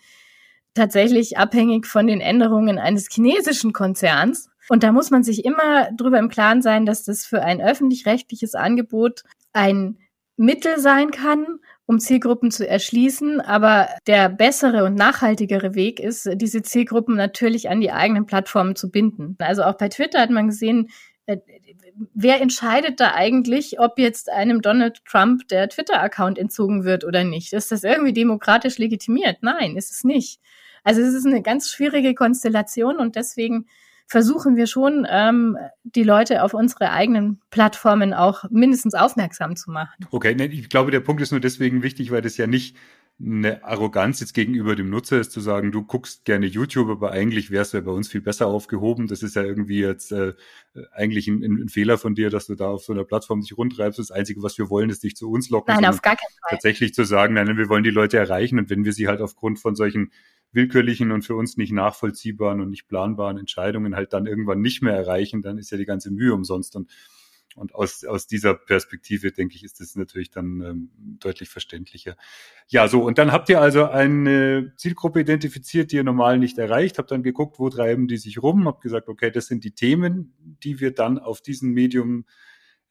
[0.74, 4.50] tatsächlich abhängig von den Änderungen eines chinesischen Konzerns.
[4.68, 8.54] Und da muss man sich immer drüber im Klaren sein, dass das für ein öffentlich-rechtliches
[8.54, 9.98] Angebot ein
[10.37, 13.40] Mittel sein kann, um Zielgruppen zu erschließen.
[13.40, 18.90] Aber der bessere und nachhaltigere Weg ist, diese Zielgruppen natürlich an die eigenen Plattformen zu
[18.90, 19.37] binden.
[19.38, 20.88] Also auch bei Twitter hat man gesehen,
[21.27, 21.38] äh,
[22.14, 27.53] wer entscheidet da eigentlich, ob jetzt einem Donald Trump der Twitter-Account entzogen wird oder nicht?
[27.53, 29.38] Ist das irgendwie demokratisch legitimiert?
[29.42, 30.40] Nein, ist es nicht.
[30.83, 33.66] Also es ist eine ganz schwierige Konstellation und deswegen
[34.07, 40.07] versuchen wir schon, ähm, die Leute auf unsere eigenen Plattformen auch mindestens aufmerksam zu machen.
[40.11, 42.77] Okay, ich glaube, der Punkt ist nur deswegen wichtig, weil das ja nicht
[43.21, 47.51] eine Arroganz jetzt gegenüber dem Nutzer ist, zu sagen, du guckst gerne YouTube, aber eigentlich
[47.51, 49.07] wärst du ja bei uns viel besser aufgehoben.
[49.07, 50.33] Das ist ja irgendwie jetzt äh,
[50.93, 54.01] eigentlich ein, ein, Fehler von dir, dass du da auf so einer Plattform dich rundtreibst.
[54.01, 55.75] Das Einzige, was wir wollen, ist dich zu uns locken.
[55.75, 56.51] Nein, auf gar keinen Fall.
[56.51, 59.61] Tatsächlich zu sagen, nein, wir wollen die Leute erreichen und wenn wir sie halt aufgrund
[59.61, 60.11] von solchen
[60.55, 64.95] willkürlichen und für uns nicht nachvollziehbaren und nicht planbaren Entscheidungen halt dann irgendwann nicht mehr
[64.95, 66.77] erreichen, dann ist ja die ganze Mühe umsonst.
[66.77, 66.90] Und,
[67.57, 70.90] und aus, aus dieser Perspektive, denke ich, ist das natürlich dann ähm,
[71.21, 72.17] deutlich verständlicher.
[72.69, 76.99] Ja, so, und dann habt ihr also eine Zielgruppe identifiziert, die ihr normal nicht erreicht,
[76.99, 80.35] habt dann geguckt, wo treiben die sich rum, habt gesagt, okay, das sind die Themen,
[80.62, 82.25] die wir dann auf diesem Medium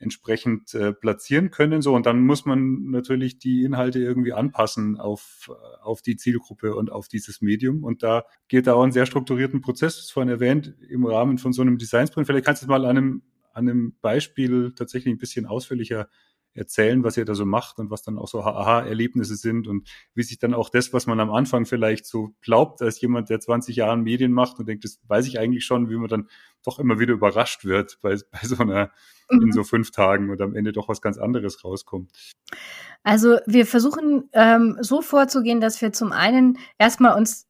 [0.03, 1.81] entsprechend äh, platzieren können.
[1.81, 5.49] So, und dann muss man natürlich die Inhalte irgendwie anpassen auf,
[5.81, 7.83] auf die Zielgruppe und auf dieses Medium.
[7.83, 11.53] Und da geht da auch einen sehr strukturierten Prozess, das vorhin erwähnt, im Rahmen von
[11.53, 12.27] so einem Design Sprint.
[12.27, 13.21] Vielleicht kannst du mal an einem,
[13.53, 16.07] an einem Beispiel tatsächlich ein bisschen ausführlicher
[16.53, 20.23] erzählen, was ihr da so macht und was dann auch so Aha-Erlebnisse sind und wie
[20.23, 23.75] sich dann auch das, was man am Anfang vielleicht so glaubt, als jemand, der 20
[23.75, 26.29] Jahre Medien macht und denkt, das weiß ich eigentlich schon, wie man dann
[26.63, 28.91] doch immer wieder überrascht wird bei, bei so einer
[29.29, 29.51] in mhm.
[29.51, 32.11] so fünf Tagen und am Ende doch was ganz anderes rauskommt?
[33.03, 37.47] Also wir versuchen ähm, so vorzugehen, dass wir zum einen erstmal uns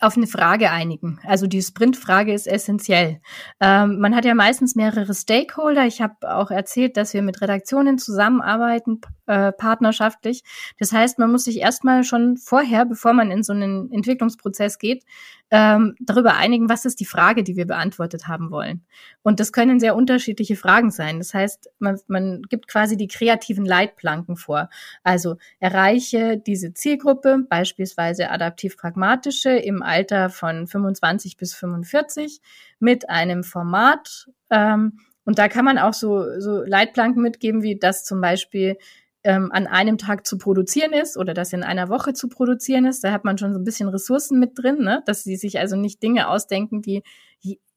[0.00, 1.18] auf eine Frage einigen.
[1.24, 3.20] Also die Sprintfrage ist essentiell.
[3.60, 5.86] Ähm, man hat ja meistens mehrere Stakeholder.
[5.86, 10.42] Ich habe auch erzählt, dass wir mit Redaktionen zusammenarbeiten, äh, partnerschaftlich.
[10.78, 15.04] Das heißt, man muss sich erstmal schon vorher, bevor man in so einen Entwicklungsprozess geht,
[15.50, 18.84] ähm, darüber einigen, was ist die Frage, die wir beantwortet haben wollen.
[19.22, 21.18] Und das können sehr unterschiedliche Fragen sein.
[21.18, 24.68] Das heißt, man, man gibt quasi die kreativen Leitplanken vor.
[25.04, 32.40] Also erreiche diese Zielgruppe, beispielsweise adaptiv-pragmatische im Alter von 25 bis 45
[32.80, 34.28] mit einem Format.
[34.50, 38.78] Ähm, und da kann man auch so, so Leitplanken mitgeben, wie das zum Beispiel
[39.26, 43.02] ähm, an einem Tag zu produzieren ist oder das in einer Woche zu produzieren ist.
[43.02, 45.02] Da hat man schon so ein bisschen Ressourcen mit drin, ne?
[45.04, 47.02] dass sie sich also nicht Dinge ausdenken, die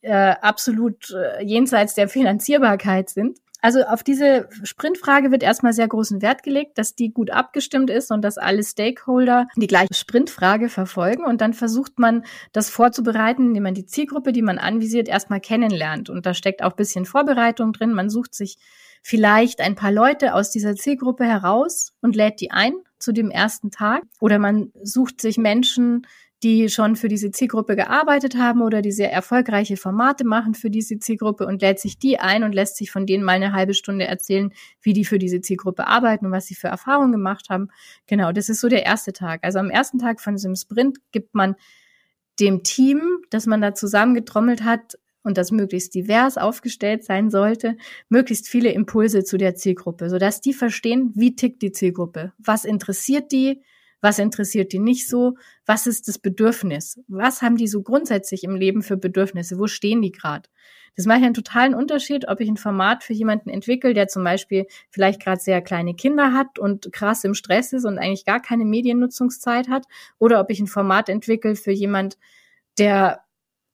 [0.01, 3.39] äh, absolut äh, jenseits der Finanzierbarkeit sind.
[3.61, 8.09] Also auf diese Sprintfrage wird erstmal sehr großen Wert gelegt, dass die gut abgestimmt ist
[8.09, 11.25] und dass alle Stakeholder die gleiche Sprintfrage verfolgen.
[11.25, 16.09] Und dann versucht man, das vorzubereiten, indem man die Zielgruppe, die man anvisiert, erstmal kennenlernt.
[16.09, 17.91] Und da steckt auch bisschen Vorbereitung drin.
[17.91, 18.57] Man sucht sich
[19.01, 23.71] vielleicht ein paar Leute aus dieser Zielgruppe heraus und lädt die ein zu dem ersten
[23.71, 24.03] Tag.
[24.19, 26.05] Oder man sucht sich Menschen,
[26.43, 30.97] die schon für diese Zielgruppe gearbeitet haben oder die sehr erfolgreiche Formate machen für diese
[30.97, 34.05] Zielgruppe und lädt sich die ein und lässt sich von denen mal eine halbe Stunde
[34.05, 37.69] erzählen, wie die für diese Zielgruppe arbeiten und was sie für Erfahrungen gemacht haben.
[38.07, 39.43] Genau, das ist so der erste Tag.
[39.43, 41.55] Also am ersten Tag von diesem Sprint gibt man
[42.39, 47.77] dem Team, das man da zusammengetrommelt hat, und das möglichst divers aufgestellt sein sollte,
[48.09, 53.31] möglichst viele Impulse zu der Zielgruppe, sodass die verstehen, wie tickt die Zielgruppe, was interessiert
[53.31, 53.61] die,
[54.01, 58.55] was interessiert die nicht so, was ist das Bedürfnis, was haben die so grundsätzlich im
[58.55, 60.49] Leben für Bedürfnisse, wo stehen die gerade.
[60.95, 64.65] Das macht einen totalen Unterschied, ob ich ein Format für jemanden entwickle, der zum Beispiel
[64.89, 68.65] vielleicht gerade sehr kleine Kinder hat und krass im Stress ist und eigentlich gar keine
[68.65, 69.85] Mediennutzungszeit hat,
[70.17, 72.17] oder ob ich ein Format entwickle für jemand,
[72.77, 73.21] der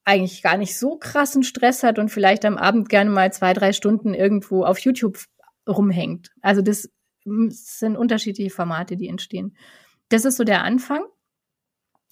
[0.05, 3.73] eigentlich gar nicht so krassen Stress hat und vielleicht am Abend gerne mal zwei, drei
[3.73, 5.19] Stunden irgendwo auf YouTube
[5.67, 6.31] rumhängt.
[6.41, 6.89] Also das
[7.25, 9.57] sind unterschiedliche Formate, die entstehen.
[10.09, 11.03] Das ist so der Anfang.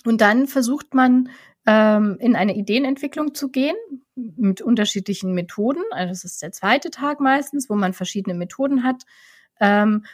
[0.05, 1.29] Und dann versucht man
[1.65, 3.75] ähm, in eine Ideenentwicklung zu gehen
[4.15, 5.83] mit unterschiedlichen Methoden.
[5.91, 9.03] Also das ist der zweite Tag meistens, wo man verschiedene Methoden hat,
[9.59, 10.05] ähm,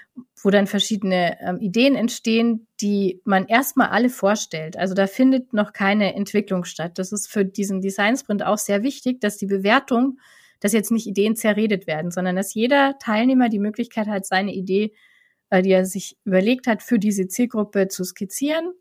[0.41, 4.77] wo dann verschiedene ähm, Ideen entstehen, die man erstmal alle vorstellt.
[4.77, 6.97] Also da findet noch keine Entwicklung statt.
[6.99, 10.19] Das ist für diesen Design Sprint auch sehr wichtig, dass die Bewertung,
[10.59, 14.93] dass jetzt nicht Ideen zerredet werden, sondern dass jeder Teilnehmer die Möglichkeit hat, seine Idee
[15.49, 18.73] äh, die er sich überlegt hat, für diese Zielgruppe zu skizzieren,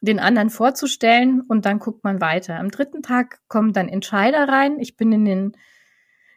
[0.00, 2.58] den anderen vorzustellen und dann guckt man weiter.
[2.58, 4.78] Am dritten Tag kommen dann Entscheider rein.
[4.78, 5.52] Ich bin in den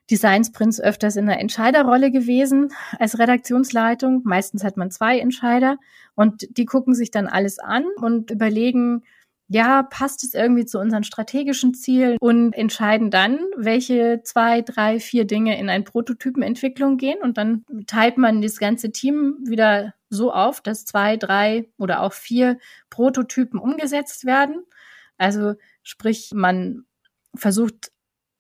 [0.10, 4.22] Design Sprints öfters in einer Entscheiderrolle gewesen als Redaktionsleitung.
[4.24, 5.78] Meistens hat man zwei Entscheider
[6.16, 9.04] und die gucken sich dann alles an und überlegen,
[9.50, 15.26] ja, passt es irgendwie zu unseren strategischen Zielen und entscheiden dann, welche zwei, drei, vier
[15.26, 20.60] Dinge in ein Prototypenentwicklung gehen und dann teilt man das ganze Team wieder so auf,
[20.62, 22.58] dass zwei, drei oder auch vier
[22.90, 24.64] Prototypen umgesetzt werden.
[25.18, 26.86] Also sprich, man
[27.34, 27.92] versucht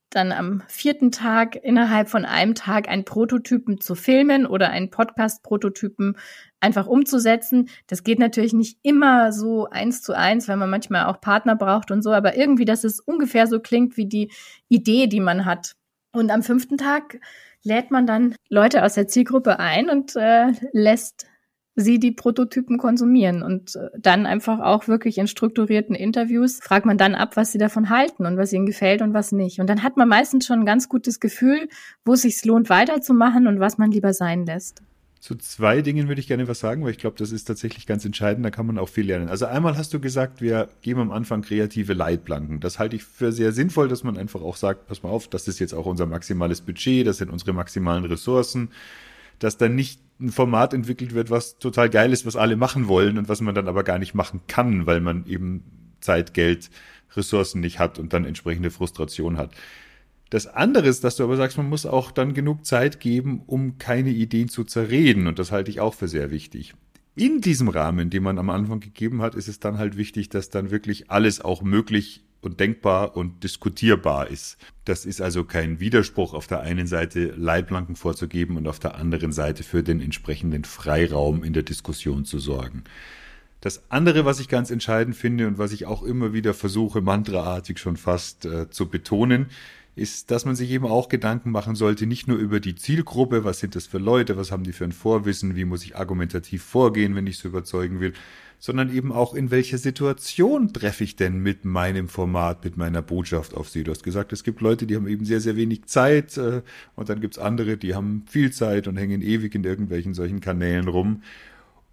[0.09, 6.17] dann am vierten Tag innerhalb von einem Tag einen Prototypen zu filmen oder einen Podcast-Prototypen
[6.59, 7.69] einfach umzusetzen.
[7.87, 11.91] Das geht natürlich nicht immer so eins zu eins, weil man manchmal auch Partner braucht
[11.91, 14.31] und so, aber irgendwie, dass es ungefähr so klingt wie die
[14.69, 15.75] Idee, die man hat.
[16.13, 17.19] Und am fünften Tag
[17.63, 21.27] lädt man dann Leute aus der Zielgruppe ein und äh, lässt
[21.77, 26.97] sie die Prototypen konsumieren und äh, dann einfach auch wirklich in strukturierten Interviews fragt man
[26.97, 29.59] dann ab, was sie davon halten und was ihnen gefällt und was nicht.
[29.59, 31.69] Und dann hat man meistens schon ein ganz gutes Gefühl,
[32.03, 34.81] wo es sich lohnt weiterzumachen und was man lieber sein lässt.
[35.19, 38.05] Zu zwei Dingen würde ich gerne was sagen, weil ich glaube, das ist tatsächlich ganz
[38.05, 39.29] entscheidend, da kann man auch viel lernen.
[39.29, 42.59] Also einmal hast du gesagt, wir geben am Anfang kreative Leitplanken.
[42.59, 45.47] Das halte ich für sehr sinnvoll, dass man einfach auch sagt, pass mal auf, das
[45.47, 48.69] ist jetzt auch unser maximales Budget, das sind unsere maximalen Ressourcen
[49.39, 53.17] dass dann nicht ein Format entwickelt wird, was total geil ist, was alle machen wollen
[53.17, 55.63] und was man dann aber gar nicht machen kann, weil man eben
[55.99, 56.69] Zeit, Geld,
[57.15, 59.51] Ressourcen nicht hat und dann entsprechende Frustration hat.
[60.29, 63.77] Das andere ist, dass du aber sagst, man muss auch dann genug Zeit geben, um
[63.77, 65.27] keine Ideen zu zerreden.
[65.27, 66.73] Und das halte ich auch für sehr wichtig.
[67.15, 70.49] In diesem Rahmen, den man am Anfang gegeben hat, ist es dann halt wichtig, dass
[70.49, 74.57] dann wirklich alles auch möglich und denkbar und diskutierbar ist.
[74.85, 79.31] Das ist also kein Widerspruch, auf der einen Seite Leitplanken vorzugeben und auf der anderen
[79.31, 82.83] Seite für den entsprechenden Freiraum in der Diskussion zu sorgen.
[83.61, 87.79] Das andere, was ich ganz entscheidend finde und was ich auch immer wieder versuche, mantraartig
[87.79, 89.47] schon fast äh, zu betonen,
[89.97, 93.59] ist, dass man sich eben auch Gedanken machen sollte, nicht nur über die Zielgruppe, was
[93.59, 97.15] sind das für Leute, was haben die für ein Vorwissen, wie muss ich argumentativ vorgehen,
[97.15, 98.13] wenn ich sie überzeugen will,
[98.59, 103.53] sondern eben auch in welcher Situation treffe ich denn mit meinem Format, mit meiner Botschaft
[103.53, 103.83] auf sie.
[103.83, 106.61] Du hast gesagt, es gibt Leute, die haben eben sehr, sehr wenig Zeit äh,
[106.95, 110.87] und dann gibt's andere, die haben viel Zeit und hängen ewig in irgendwelchen solchen Kanälen
[110.87, 111.21] rum.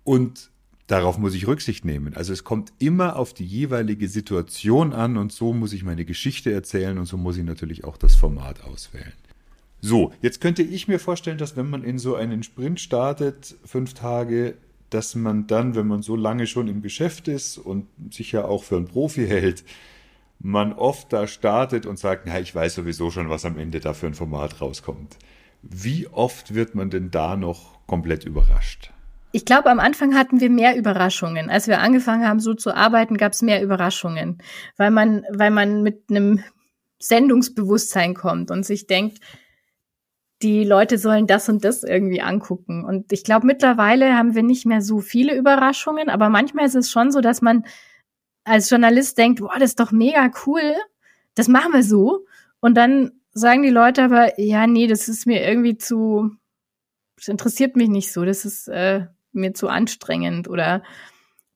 [0.04, 0.50] Und
[0.86, 2.14] darauf muss ich Rücksicht nehmen.
[2.14, 6.52] Also es kommt immer auf die jeweilige Situation an und so muss ich meine Geschichte
[6.52, 9.12] erzählen und so muss ich natürlich auch das Format auswählen.
[9.80, 13.92] So, jetzt könnte ich mir vorstellen, dass wenn man in so einen Sprint startet, fünf
[13.92, 14.54] Tage,
[14.88, 18.64] dass man dann, wenn man so lange schon im Geschäft ist und sich ja auch
[18.64, 19.64] für einen Profi hält,
[20.38, 23.92] man oft da startet und sagt, na, ich weiß sowieso schon, was am Ende da
[23.92, 25.18] für ein Format rauskommt.
[25.62, 28.93] Wie oft wird man denn da noch komplett überrascht?
[29.34, 31.50] Ich glaube, am Anfang hatten wir mehr Überraschungen.
[31.50, 34.38] Als wir angefangen haben, so zu arbeiten, gab es mehr Überraschungen,
[34.76, 36.44] weil man, weil man mit einem
[37.00, 39.18] Sendungsbewusstsein kommt und sich denkt,
[40.42, 42.84] die Leute sollen das und das irgendwie angucken.
[42.84, 46.92] Und ich glaube, mittlerweile haben wir nicht mehr so viele Überraschungen, aber manchmal ist es
[46.92, 47.64] schon so, dass man
[48.44, 50.76] als Journalist denkt, boah, das ist doch mega cool,
[51.34, 52.24] das machen wir so.
[52.60, 56.30] Und dann sagen die Leute aber, ja, nee, das ist mir irgendwie zu,
[57.16, 60.82] das interessiert mich nicht so, das ist äh, mir zu anstrengend oder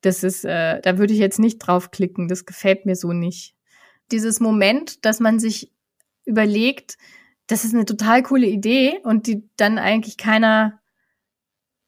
[0.00, 3.54] das ist, äh, da würde ich jetzt nicht draufklicken, das gefällt mir so nicht.
[4.12, 5.72] Dieses Moment, dass man sich
[6.24, 6.98] überlegt,
[7.46, 10.80] das ist eine total coole Idee und die dann eigentlich keiner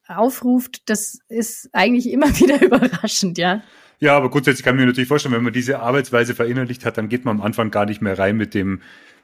[0.09, 3.63] aufruft, das ist eigentlich immer wieder überraschend, ja.
[4.01, 7.11] Ja, aber grundsätzlich kann ich mir natürlich vorstellen, wenn man diese Arbeitsweise verinnerlicht hat, dann
[7.11, 8.81] geht man am Anfang gar nicht mehr rein mit dem,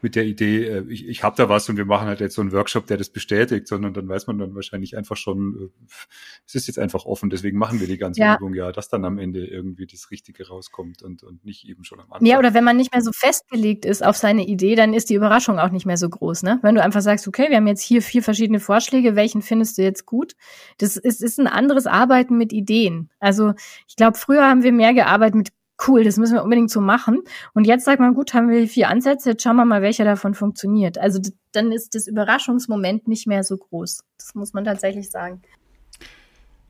[0.07, 2.41] mit der Idee, äh, ich, ich habe da was und wir machen halt jetzt so
[2.41, 5.85] einen Workshop, der das bestätigt, sondern dann weiß man dann wahrscheinlich einfach schon, äh,
[6.47, 8.37] es ist jetzt einfach offen, deswegen machen wir die ganze ja.
[8.37, 11.99] Übung, ja, dass dann am Ende irgendwie das Richtige rauskommt und, und nicht eben schon
[11.99, 12.25] am Anfang.
[12.25, 15.15] Ja, oder wenn man nicht mehr so festgelegt ist auf seine Idee, dann ist die
[15.15, 16.61] Überraschung auch nicht mehr so groß, ne?
[16.63, 19.83] Wenn du einfach sagst, okay, wir haben jetzt hier vier verschiedene Vorschläge, welchen findest du
[19.83, 20.35] jetzt gut?
[20.79, 23.11] Das ist, ist ein anderes Arbeiten mit Ideen.
[23.19, 23.55] Also
[23.89, 25.49] ich glaube, früher haben wir mehr gearbeitet mit
[25.87, 27.23] cool, das müssen wir unbedingt so machen.
[27.55, 30.35] Und jetzt sagt man, gut, haben wir vier Ansätze, jetzt schauen wir mal, welcher davon
[30.35, 30.99] funktioniert.
[30.99, 31.21] Also
[31.53, 34.05] dann ist das Überraschungsmoment nicht mehr so groß.
[34.19, 35.43] Das muss man tatsächlich sagen.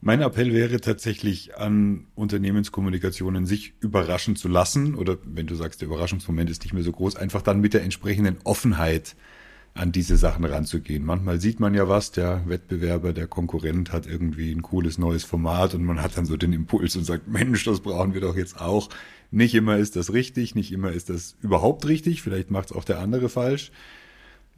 [0.00, 4.94] Mein Appell wäre tatsächlich an Unternehmenskommunikationen, sich überraschen zu lassen.
[4.94, 7.82] Oder wenn du sagst, der Überraschungsmoment ist nicht mehr so groß, einfach dann mit der
[7.82, 9.16] entsprechenden Offenheit
[9.76, 11.04] an diese Sachen ranzugehen.
[11.04, 15.74] Manchmal sieht man ja was, der Wettbewerber, der Konkurrent hat irgendwie ein cooles neues Format
[15.74, 18.60] und man hat dann so den Impuls und sagt, Mensch, das brauchen wir doch jetzt
[18.60, 18.88] auch.
[19.30, 22.84] Nicht immer ist das richtig, nicht immer ist das überhaupt richtig, vielleicht macht es auch
[22.84, 23.70] der andere falsch.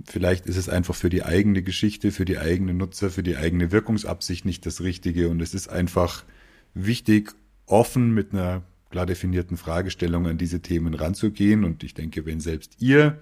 [0.04, 3.72] Vielleicht ist es einfach für die eigene Geschichte, für die eigene Nutzer, für die eigene
[3.72, 6.24] Wirkungsabsicht nicht das Richtige und es ist einfach
[6.74, 7.34] wichtig,
[7.66, 12.80] offen mit einer klar definierten Fragestellung an diese Themen ranzugehen und ich denke, wenn selbst
[12.80, 13.18] ihr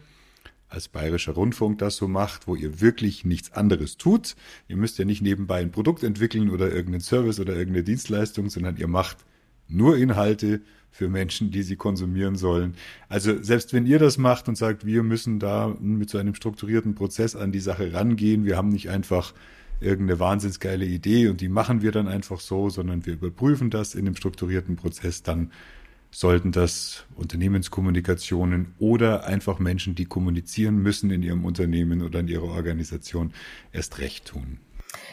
[0.69, 4.35] als Bayerischer Rundfunk das so macht, wo ihr wirklich nichts anderes tut.
[4.69, 8.77] Ihr müsst ja nicht nebenbei ein Produkt entwickeln oder irgendeinen Service oder irgendeine Dienstleistung, sondern
[8.77, 9.19] ihr macht
[9.69, 12.75] nur Inhalte für Menschen, die sie konsumieren sollen.
[13.09, 16.95] Also selbst wenn ihr das macht und sagt, wir müssen da mit so einem strukturierten
[16.95, 19.35] Prozess an die Sache rangehen, wir haben nicht einfach
[19.81, 24.07] irgendeine wahnsinnsgeile Idee und die machen wir dann einfach so, sondern wir überprüfen das in
[24.07, 25.51] einem strukturierten Prozess, dann
[26.19, 32.45] sollten das Unternehmenskommunikationen oder einfach Menschen, die kommunizieren müssen in ihrem Unternehmen oder in ihrer
[32.49, 33.35] Organisation,
[33.71, 34.59] erst recht tun.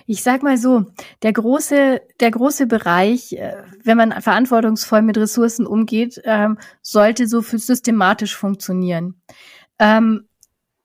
[0.06, 0.86] Ich sag mal so,
[1.22, 7.42] der große, der große Bereich, äh, wenn man verantwortungsvoll mit Ressourcen umgeht, ähm, sollte so
[7.42, 9.22] für systematisch funktionieren.
[9.80, 10.30] Ähm,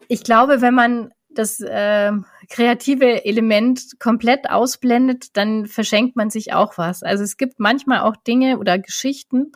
[0.09, 2.11] ich glaube, wenn man das äh,
[2.51, 7.05] kreative Element komplett ausblendet, dann verschenkt man sich auch was.
[7.05, 9.53] Also es gibt manchmal auch Dinge oder Geschichten,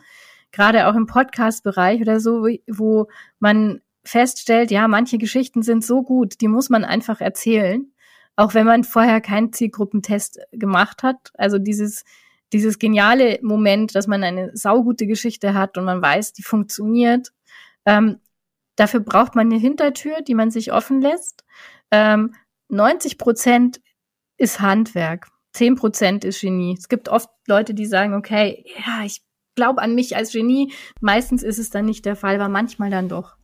[0.53, 3.07] gerade auch im Podcast-Bereich oder so, wo
[3.39, 7.91] man feststellt, ja, manche Geschichten sind so gut, die muss man einfach erzählen,
[8.35, 11.31] auch wenn man vorher keinen Zielgruppentest gemacht hat.
[11.33, 12.03] Also dieses,
[12.53, 17.33] dieses geniale Moment, dass man eine saugute Geschichte hat und man weiß, die funktioniert.
[17.85, 18.19] Ähm,
[18.75, 21.43] dafür braucht man eine Hintertür, die man sich offen lässt.
[21.91, 22.35] Ähm,
[22.69, 23.81] 90 Prozent
[24.37, 25.29] ist Handwerk.
[25.53, 26.75] 10 Prozent ist Genie.
[26.77, 29.21] Es gibt oft Leute, die sagen, okay, ja, ich
[29.55, 30.71] glaube an mich als Genie.
[31.01, 33.35] Meistens ist es dann nicht der Fall, aber manchmal dann doch.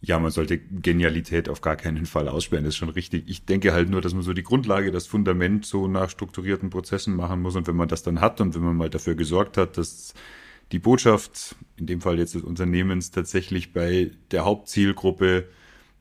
[0.00, 3.24] Ja, man sollte Genialität auf gar keinen Fall aussperren, das ist schon richtig.
[3.26, 7.16] Ich denke halt nur, dass man so die Grundlage, das Fundament so nach strukturierten Prozessen
[7.16, 7.56] machen muss.
[7.56, 10.14] Und wenn man das dann hat und wenn man mal dafür gesorgt hat, dass
[10.70, 15.48] die Botschaft, in dem Fall jetzt des Unternehmens, tatsächlich bei der Hauptzielgruppe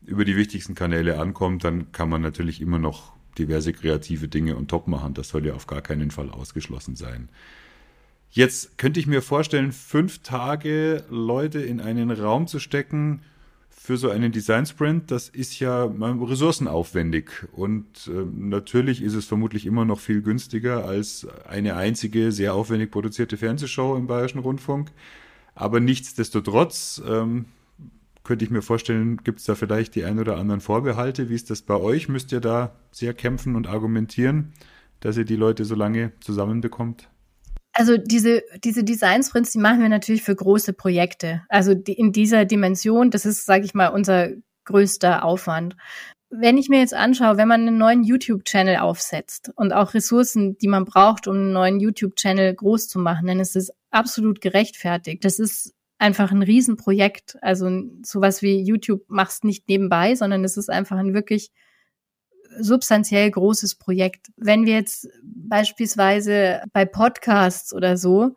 [0.06, 4.68] über die wichtigsten Kanäle ankommt, dann kann man natürlich immer noch diverse kreative Dinge und
[4.70, 5.16] top machen.
[5.16, 7.30] Das soll ja auf gar keinen Fall ausgeschlossen sein.
[8.30, 13.22] Jetzt könnte ich mir vorstellen, fünf Tage Leute in einen Raum zu stecken
[13.88, 17.30] für so einen Design Sprint, das ist ja ressourcenaufwendig.
[17.54, 22.92] Und äh, natürlich ist es vermutlich immer noch viel günstiger als eine einzige sehr aufwendig
[22.92, 24.92] produzierte Fernsehshow im Bayerischen Rundfunk.
[25.56, 27.46] Aber nichtsdestotrotz ähm,
[28.26, 31.30] könnte ich mir vorstellen, gibt es da vielleicht die ein oder anderen Vorbehalte.
[31.30, 32.10] Wie ist das bei euch?
[32.10, 34.52] Müsst ihr da sehr kämpfen und argumentieren,
[35.00, 37.08] dass ihr die Leute so lange zusammenbekommt?
[37.80, 41.44] Also diese, diese Design Sprints, die machen wir natürlich für große Projekte.
[41.48, 44.30] Also die, in dieser Dimension, das ist, sage ich mal, unser
[44.66, 45.76] größter Aufwand.
[46.32, 50.68] Wenn ich mir jetzt anschaue, wenn man einen neuen YouTube-Channel aufsetzt und auch Ressourcen, die
[50.68, 55.24] man braucht, um einen neuen YouTube-Channel groß zu machen, dann ist es absolut gerechtfertigt.
[55.24, 57.38] Das ist einfach ein Riesenprojekt.
[57.44, 57.70] Also
[58.04, 61.52] sowas wie YouTube machst nicht nebenbei, sondern es ist einfach ein wirklich
[62.60, 64.28] substanziell großes Projekt.
[64.38, 68.36] Wenn wir jetzt beispielsweise bei Podcasts oder so,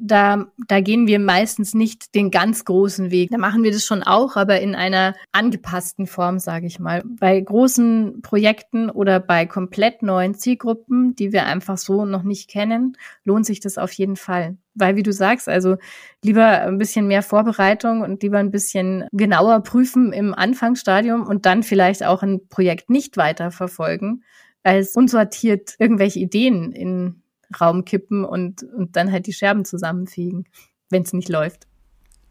[0.00, 3.30] da, da gehen wir meistens nicht den ganz großen Weg.
[3.30, 7.02] Da machen wir das schon auch, aber in einer angepassten Form, sage ich mal.
[7.04, 12.96] Bei großen Projekten oder bei komplett neuen Zielgruppen, die wir einfach so noch nicht kennen,
[13.24, 14.56] lohnt sich das auf jeden Fall.
[14.74, 15.76] Weil, wie du sagst, also
[16.24, 21.62] lieber ein bisschen mehr Vorbereitung und lieber ein bisschen genauer prüfen im Anfangsstadium und dann
[21.62, 24.22] vielleicht auch ein Projekt nicht weiter verfolgen,
[24.62, 27.22] als unsortiert irgendwelche Ideen in
[27.58, 30.44] Raum kippen und, und dann halt die Scherben zusammenfegen,
[30.88, 31.66] wenn es nicht läuft.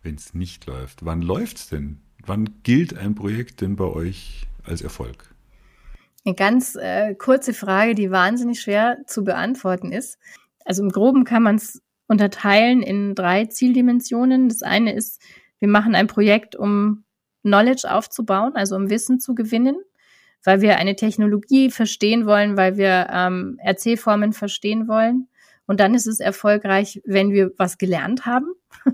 [0.01, 1.03] Wenn es nicht läuft.
[1.05, 1.99] Wann läuft's denn?
[2.25, 5.33] Wann gilt ein Projekt denn bei euch als Erfolg?
[6.25, 10.17] Eine ganz äh, kurze Frage, die wahnsinnig schwer zu beantworten ist.
[10.65, 14.49] Also im Groben kann man es unterteilen in drei Zieldimensionen.
[14.49, 15.21] Das eine ist,
[15.59, 17.03] wir machen ein Projekt, um
[17.41, 19.77] Knowledge aufzubauen, also um Wissen zu gewinnen
[20.43, 25.27] weil wir eine Technologie verstehen wollen, weil wir ähm, Erzählformen verstehen wollen.
[25.65, 28.47] Und dann ist es erfolgreich, wenn wir was gelernt haben.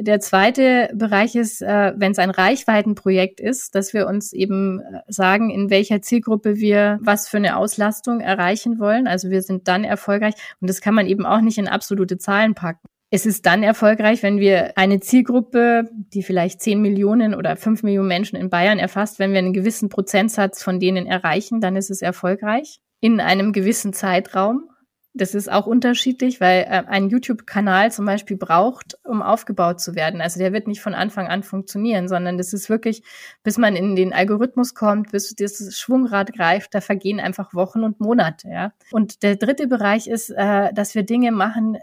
[0.00, 5.00] Der zweite Bereich ist, äh, wenn es ein Reichweitenprojekt ist, dass wir uns eben äh,
[5.08, 9.08] sagen, in welcher Zielgruppe wir was für eine Auslastung erreichen wollen.
[9.08, 10.34] Also wir sind dann erfolgreich.
[10.60, 12.86] Und das kann man eben auch nicht in absolute Zahlen packen.
[13.10, 18.08] Es ist dann erfolgreich, wenn wir eine Zielgruppe, die vielleicht 10 Millionen oder 5 Millionen
[18.08, 22.02] Menschen in Bayern erfasst, wenn wir einen gewissen Prozentsatz von denen erreichen, dann ist es
[22.02, 24.68] erfolgreich in einem gewissen Zeitraum.
[25.14, 30.20] Das ist auch unterschiedlich, weil äh, ein YouTube-Kanal zum Beispiel braucht, um aufgebaut zu werden.
[30.20, 33.02] Also der wird nicht von Anfang an funktionieren, sondern das ist wirklich,
[33.42, 38.00] bis man in den Algorithmus kommt, bis das Schwungrad greift, da vergehen einfach Wochen und
[38.00, 38.48] Monate.
[38.48, 38.72] Ja.
[38.92, 41.78] Und der dritte Bereich ist, äh, dass wir Dinge machen,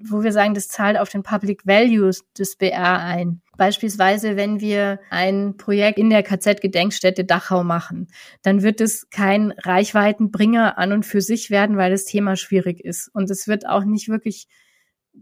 [0.00, 3.41] wo wir sagen, das zahlt auf den Public Values des BR ein.
[3.58, 8.08] Beispielsweise, wenn wir ein Projekt in der KZ-Gedenkstätte Dachau machen,
[8.42, 13.08] dann wird es kein Reichweitenbringer an und für sich werden, weil das Thema schwierig ist.
[13.12, 14.48] Und es wird auch nicht wirklich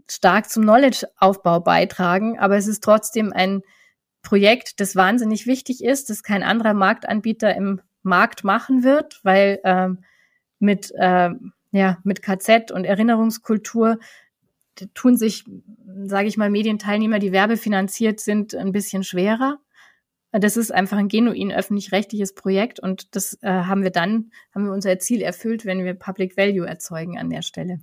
[0.08, 3.62] stark zum Knowledge-Aufbau beitragen, aber es ist trotzdem ein
[4.22, 10.04] Projekt, das wahnsinnig wichtig ist, das kein anderer Marktanbieter im Markt machen wird, weil ähm,
[10.58, 11.30] mit, äh,
[11.72, 13.98] ja, mit KZ und Erinnerungskultur
[14.94, 15.44] tun sich,
[16.04, 19.58] sage ich mal, Medienteilnehmer, die werbefinanziert sind, ein bisschen schwerer.
[20.32, 24.72] Das ist einfach ein genuin öffentlich-rechtliches Projekt und das äh, haben wir dann, haben wir
[24.72, 27.80] unser Ziel erfüllt, wenn wir Public Value erzeugen an der Stelle.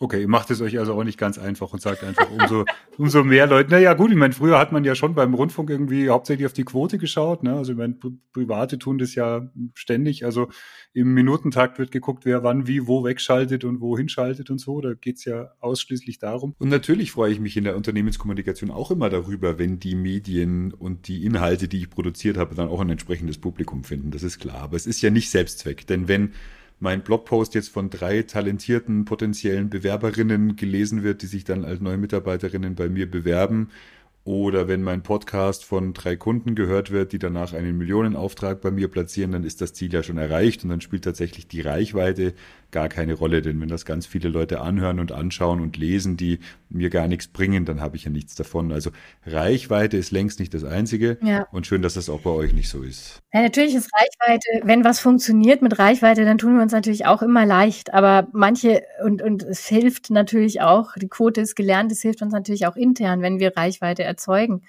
[0.00, 2.64] Okay, ihr macht es euch also auch nicht ganz einfach und sagt einfach, umso,
[2.98, 3.70] umso mehr Leute.
[3.70, 6.64] Naja, gut, ich meine, früher hat man ja schon beim Rundfunk irgendwie hauptsächlich auf die
[6.64, 7.42] Quote geschaut.
[7.42, 7.54] Ne?
[7.54, 7.96] Also ich meine,
[8.32, 10.24] Private tun das ja ständig.
[10.24, 10.50] Also
[10.92, 14.80] im Minutentakt wird geguckt, wer wann, wie, wo wegschaltet und wohin schaltet und so.
[14.80, 16.54] Da geht's ja ausschließlich darum.
[16.58, 21.08] Und natürlich freue ich mich in der Unternehmenskommunikation auch immer darüber, wenn die Medien und
[21.08, 24.12] die Inhalte, die ich produziert habe, dann auch ein entsprechendes Publikum finden.
[24.12, 24.60] Das ist klar.
[24.60, 25.88] Aber es ist ja nicht Selbstzweck.
[25.88, 26.34] Denn wenn
[26.80, 31.98] mein Blogpost jetzt von drei talentierten potenziellen Bewerberinnen gelesen wird, die sich dann als neue
[31.98, 33.70] Mitarbeiterinnen bei mir bewerben,
[34.28, 38.88] oder wenn mein Podcast von drei Kunden gehört wird, die danach einen Millionenauftrag bei mir
[38.88, 42.34] platzieren, dann ist das Ziel ja schon erreicht und dann spielt tatsächlich die Reichweite
[42.70, 43.42] gar keine Rolle.
[43.42, 46.38] Denn wenn das ganz viele Leute anhören und anschauen und lesen, die
[46.68, 48.72] mir gar nichts bringen, dann habe ich ja nichts davon.
[48.72, 48.90] Also
[49.26, 51.18] Reichweite ist längst nicht das Einzige.
[51.22, 51.46] Ja.
[51.52, 53.20] Und schön, dass das auch bei euch nicht so ist.
[53.32, 57.22] Ja, natürlich ist Reichweite, wenn was funktioniert mit Reichweite, dann tun wir uns natürlich auch
[57.22, 57.94] immer leicht.
[57.94, 62.32] Aber manche, und, und es hilft natürlich auch, die Quote ist gelernt, es hilft uns
[62.32, 64.62] natürlich auch intern, wenn wir Reichweite erzeugen.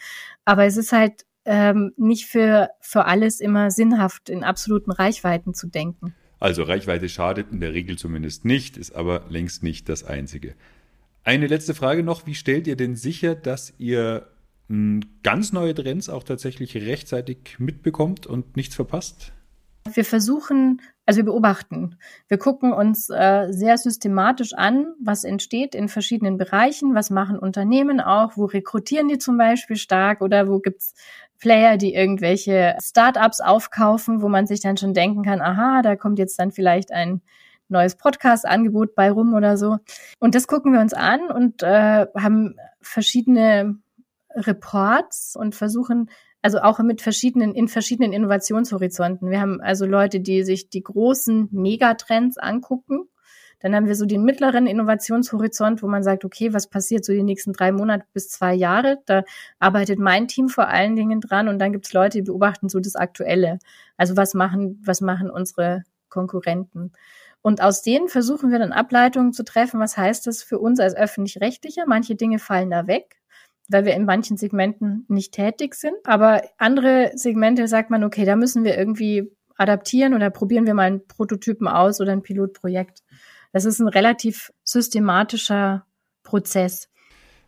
[0.45, 5.68] Aber es ist halt ähm, nicht für, für alles immer sinnhaft, in absoluten Reichweiten zu
[5.68, 6.14] denken.
[6.40, 10.56] Also Reichweite schadet in der Regel zumindest nicht, ist aber längst nicht das Einzige.
[11.24, 12.26] Eine letzte Frage noch.
[12.26, 14.28] Wie stellt ihr denn sicher, dass ihr
[14.68, 19.34] hm, ganz neue Trends auch tatsächlich rechtzeitig mitbekommt und nichts verpasst?
[19.94, 21.98] Wir versuchen, also wir beobachten.
[22.28, 28.00] Wir gucken uns äh, sehr systematisch an, was entsteht in verschiedenen Bereichen, was machen Unternehmen
[28.00, 30.94] auch, wo rekrutieren die zum Beispiel stark oder wo gibt's
[31.40, 36.20] Player, die irgendwelche Startups aufkaufen, wo man sich dann schon denken kann, aha, da kommt
[36.20, 37.22] jetzt dann vielleicht ein
[37.70, 39.78] neues Podcast-Angebot bei rum oder so.
[40.20, 43.78] Und das gucken wir uns an und äh, haben verschiedene
[44.36, 46.10] Reports und versuchen
[46.42, 49.30] also auch mit verschiedenen, in verschiedenen Innovationshorizonten.
[49.30, 53.10] Wir haben also Leute, die sich die großen Megatrends angucken.
[53.60, 57.24] Dann haben wir so den mittleren Innovationshorizont, wo man sagt, okay, was passiert so die
[57.24, 58.99] nächsten drei Monate bis zwei Jahre?
[59.05, 59.24] Da
[59.60, 62.95] arbeitet mein Team vor allen Dingen dran und dann gibt's Leute, die beobachten so das
[62.95, 63.60] Aktuelle.
[63.97, 66.93] Also was machen, was machen unsere Konkurrenten?
[67.41, 69.80] Und aus denen versuchen wir dann Ableitungen zu treffen.
[69.80, 71.86] Was heißt das für uns als öffentlich-rechtlicher?
[71.88, 73.20] Manche Dinge fallen da weg
[73.70, 75.95] weil wir in manchen Segmenten nicht tätig sind.
[76.03, 80.84] Aber andere Segmente sagt man, okay, da müssen wir irgendwie adaptieren oder probieren wir mal
[80.84, 83.03] einen Prototypen aus oder ein Pilotprojekt.
[83.52, 85.86] Das ist ein relativ systematischer
[86.24, 86.89] Prozess.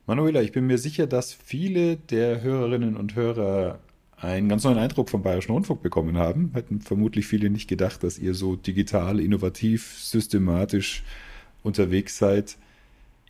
[0.07, 3.79] Manuela, ich bin mir sicher, dass viele der Hörerinnen und Hörer
[4.17, 6.51] einen ganz neuen Eindruck vom Bayerischen Rundfunk bekommen haben.
[6.53, 11.03] Hätten vermutlich viele nicht gedacht, dass ihr so digital, innovativ, systematisch
[11.63, 12.57] unterwegs seid.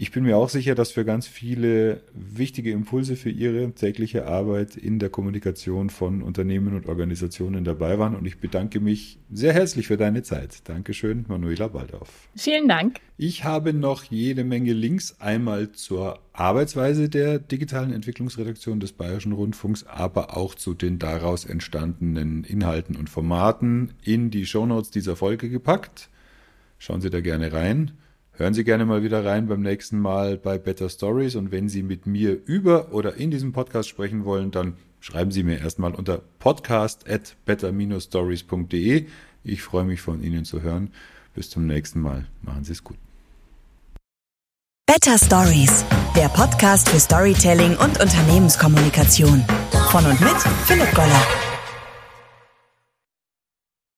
[0.02, 4.76] Ich bin mir auch sicher, dass für ganz viele wichtige Impulse für ihre tägliche Arbeit
[4.76, 8.16] in der Kommunikation von Unternehmen und Organisationen dabei waren.
[8.16, 10.68] Und ich bedanke mich sehr herzlich für deine Zeit.
[10.68, 12.10] Dankeschön, Manuela Baldauf.
[12.36, 13.00] Vielen Dank.
[13.18, 19.86] Ich habe noch jede Menge Links einmal zur Arbeitsweise der digitalen Entwicklungsredaktion des Bayerischen Rundfunks,
[19.86, 26.10] aber auch zu den daraus entstandenen Inhalten und Formaten in die Shownotes dieser Folge gepackt.
[26.80, 27.92] Schauen Sie da gerne rein.
[28.34, 31.84] Hören Sie gerne mal wieder rein beim nächsten Mal bei Better Stories und wenn Sie
[31.84, 36.22] mit mir über oder in diesem Podcast sprechen wollen, dann schreiben Sie mir erstmal unter
[36.40, 39.08] podcast at better-stories.de.
[39.44, 40.92] Ich freue mich von Ihnen zu hören.
[41.34, 42.26] Bis zum nächsten Mal.
[42.42, 42.98] Machen Sie es gut.
[44.88, 49.44] Better Stories, der Podcast für Storytelling und Unternehmenskommunikation.
[49.90, 51.41] Von und mit Philipp Goller.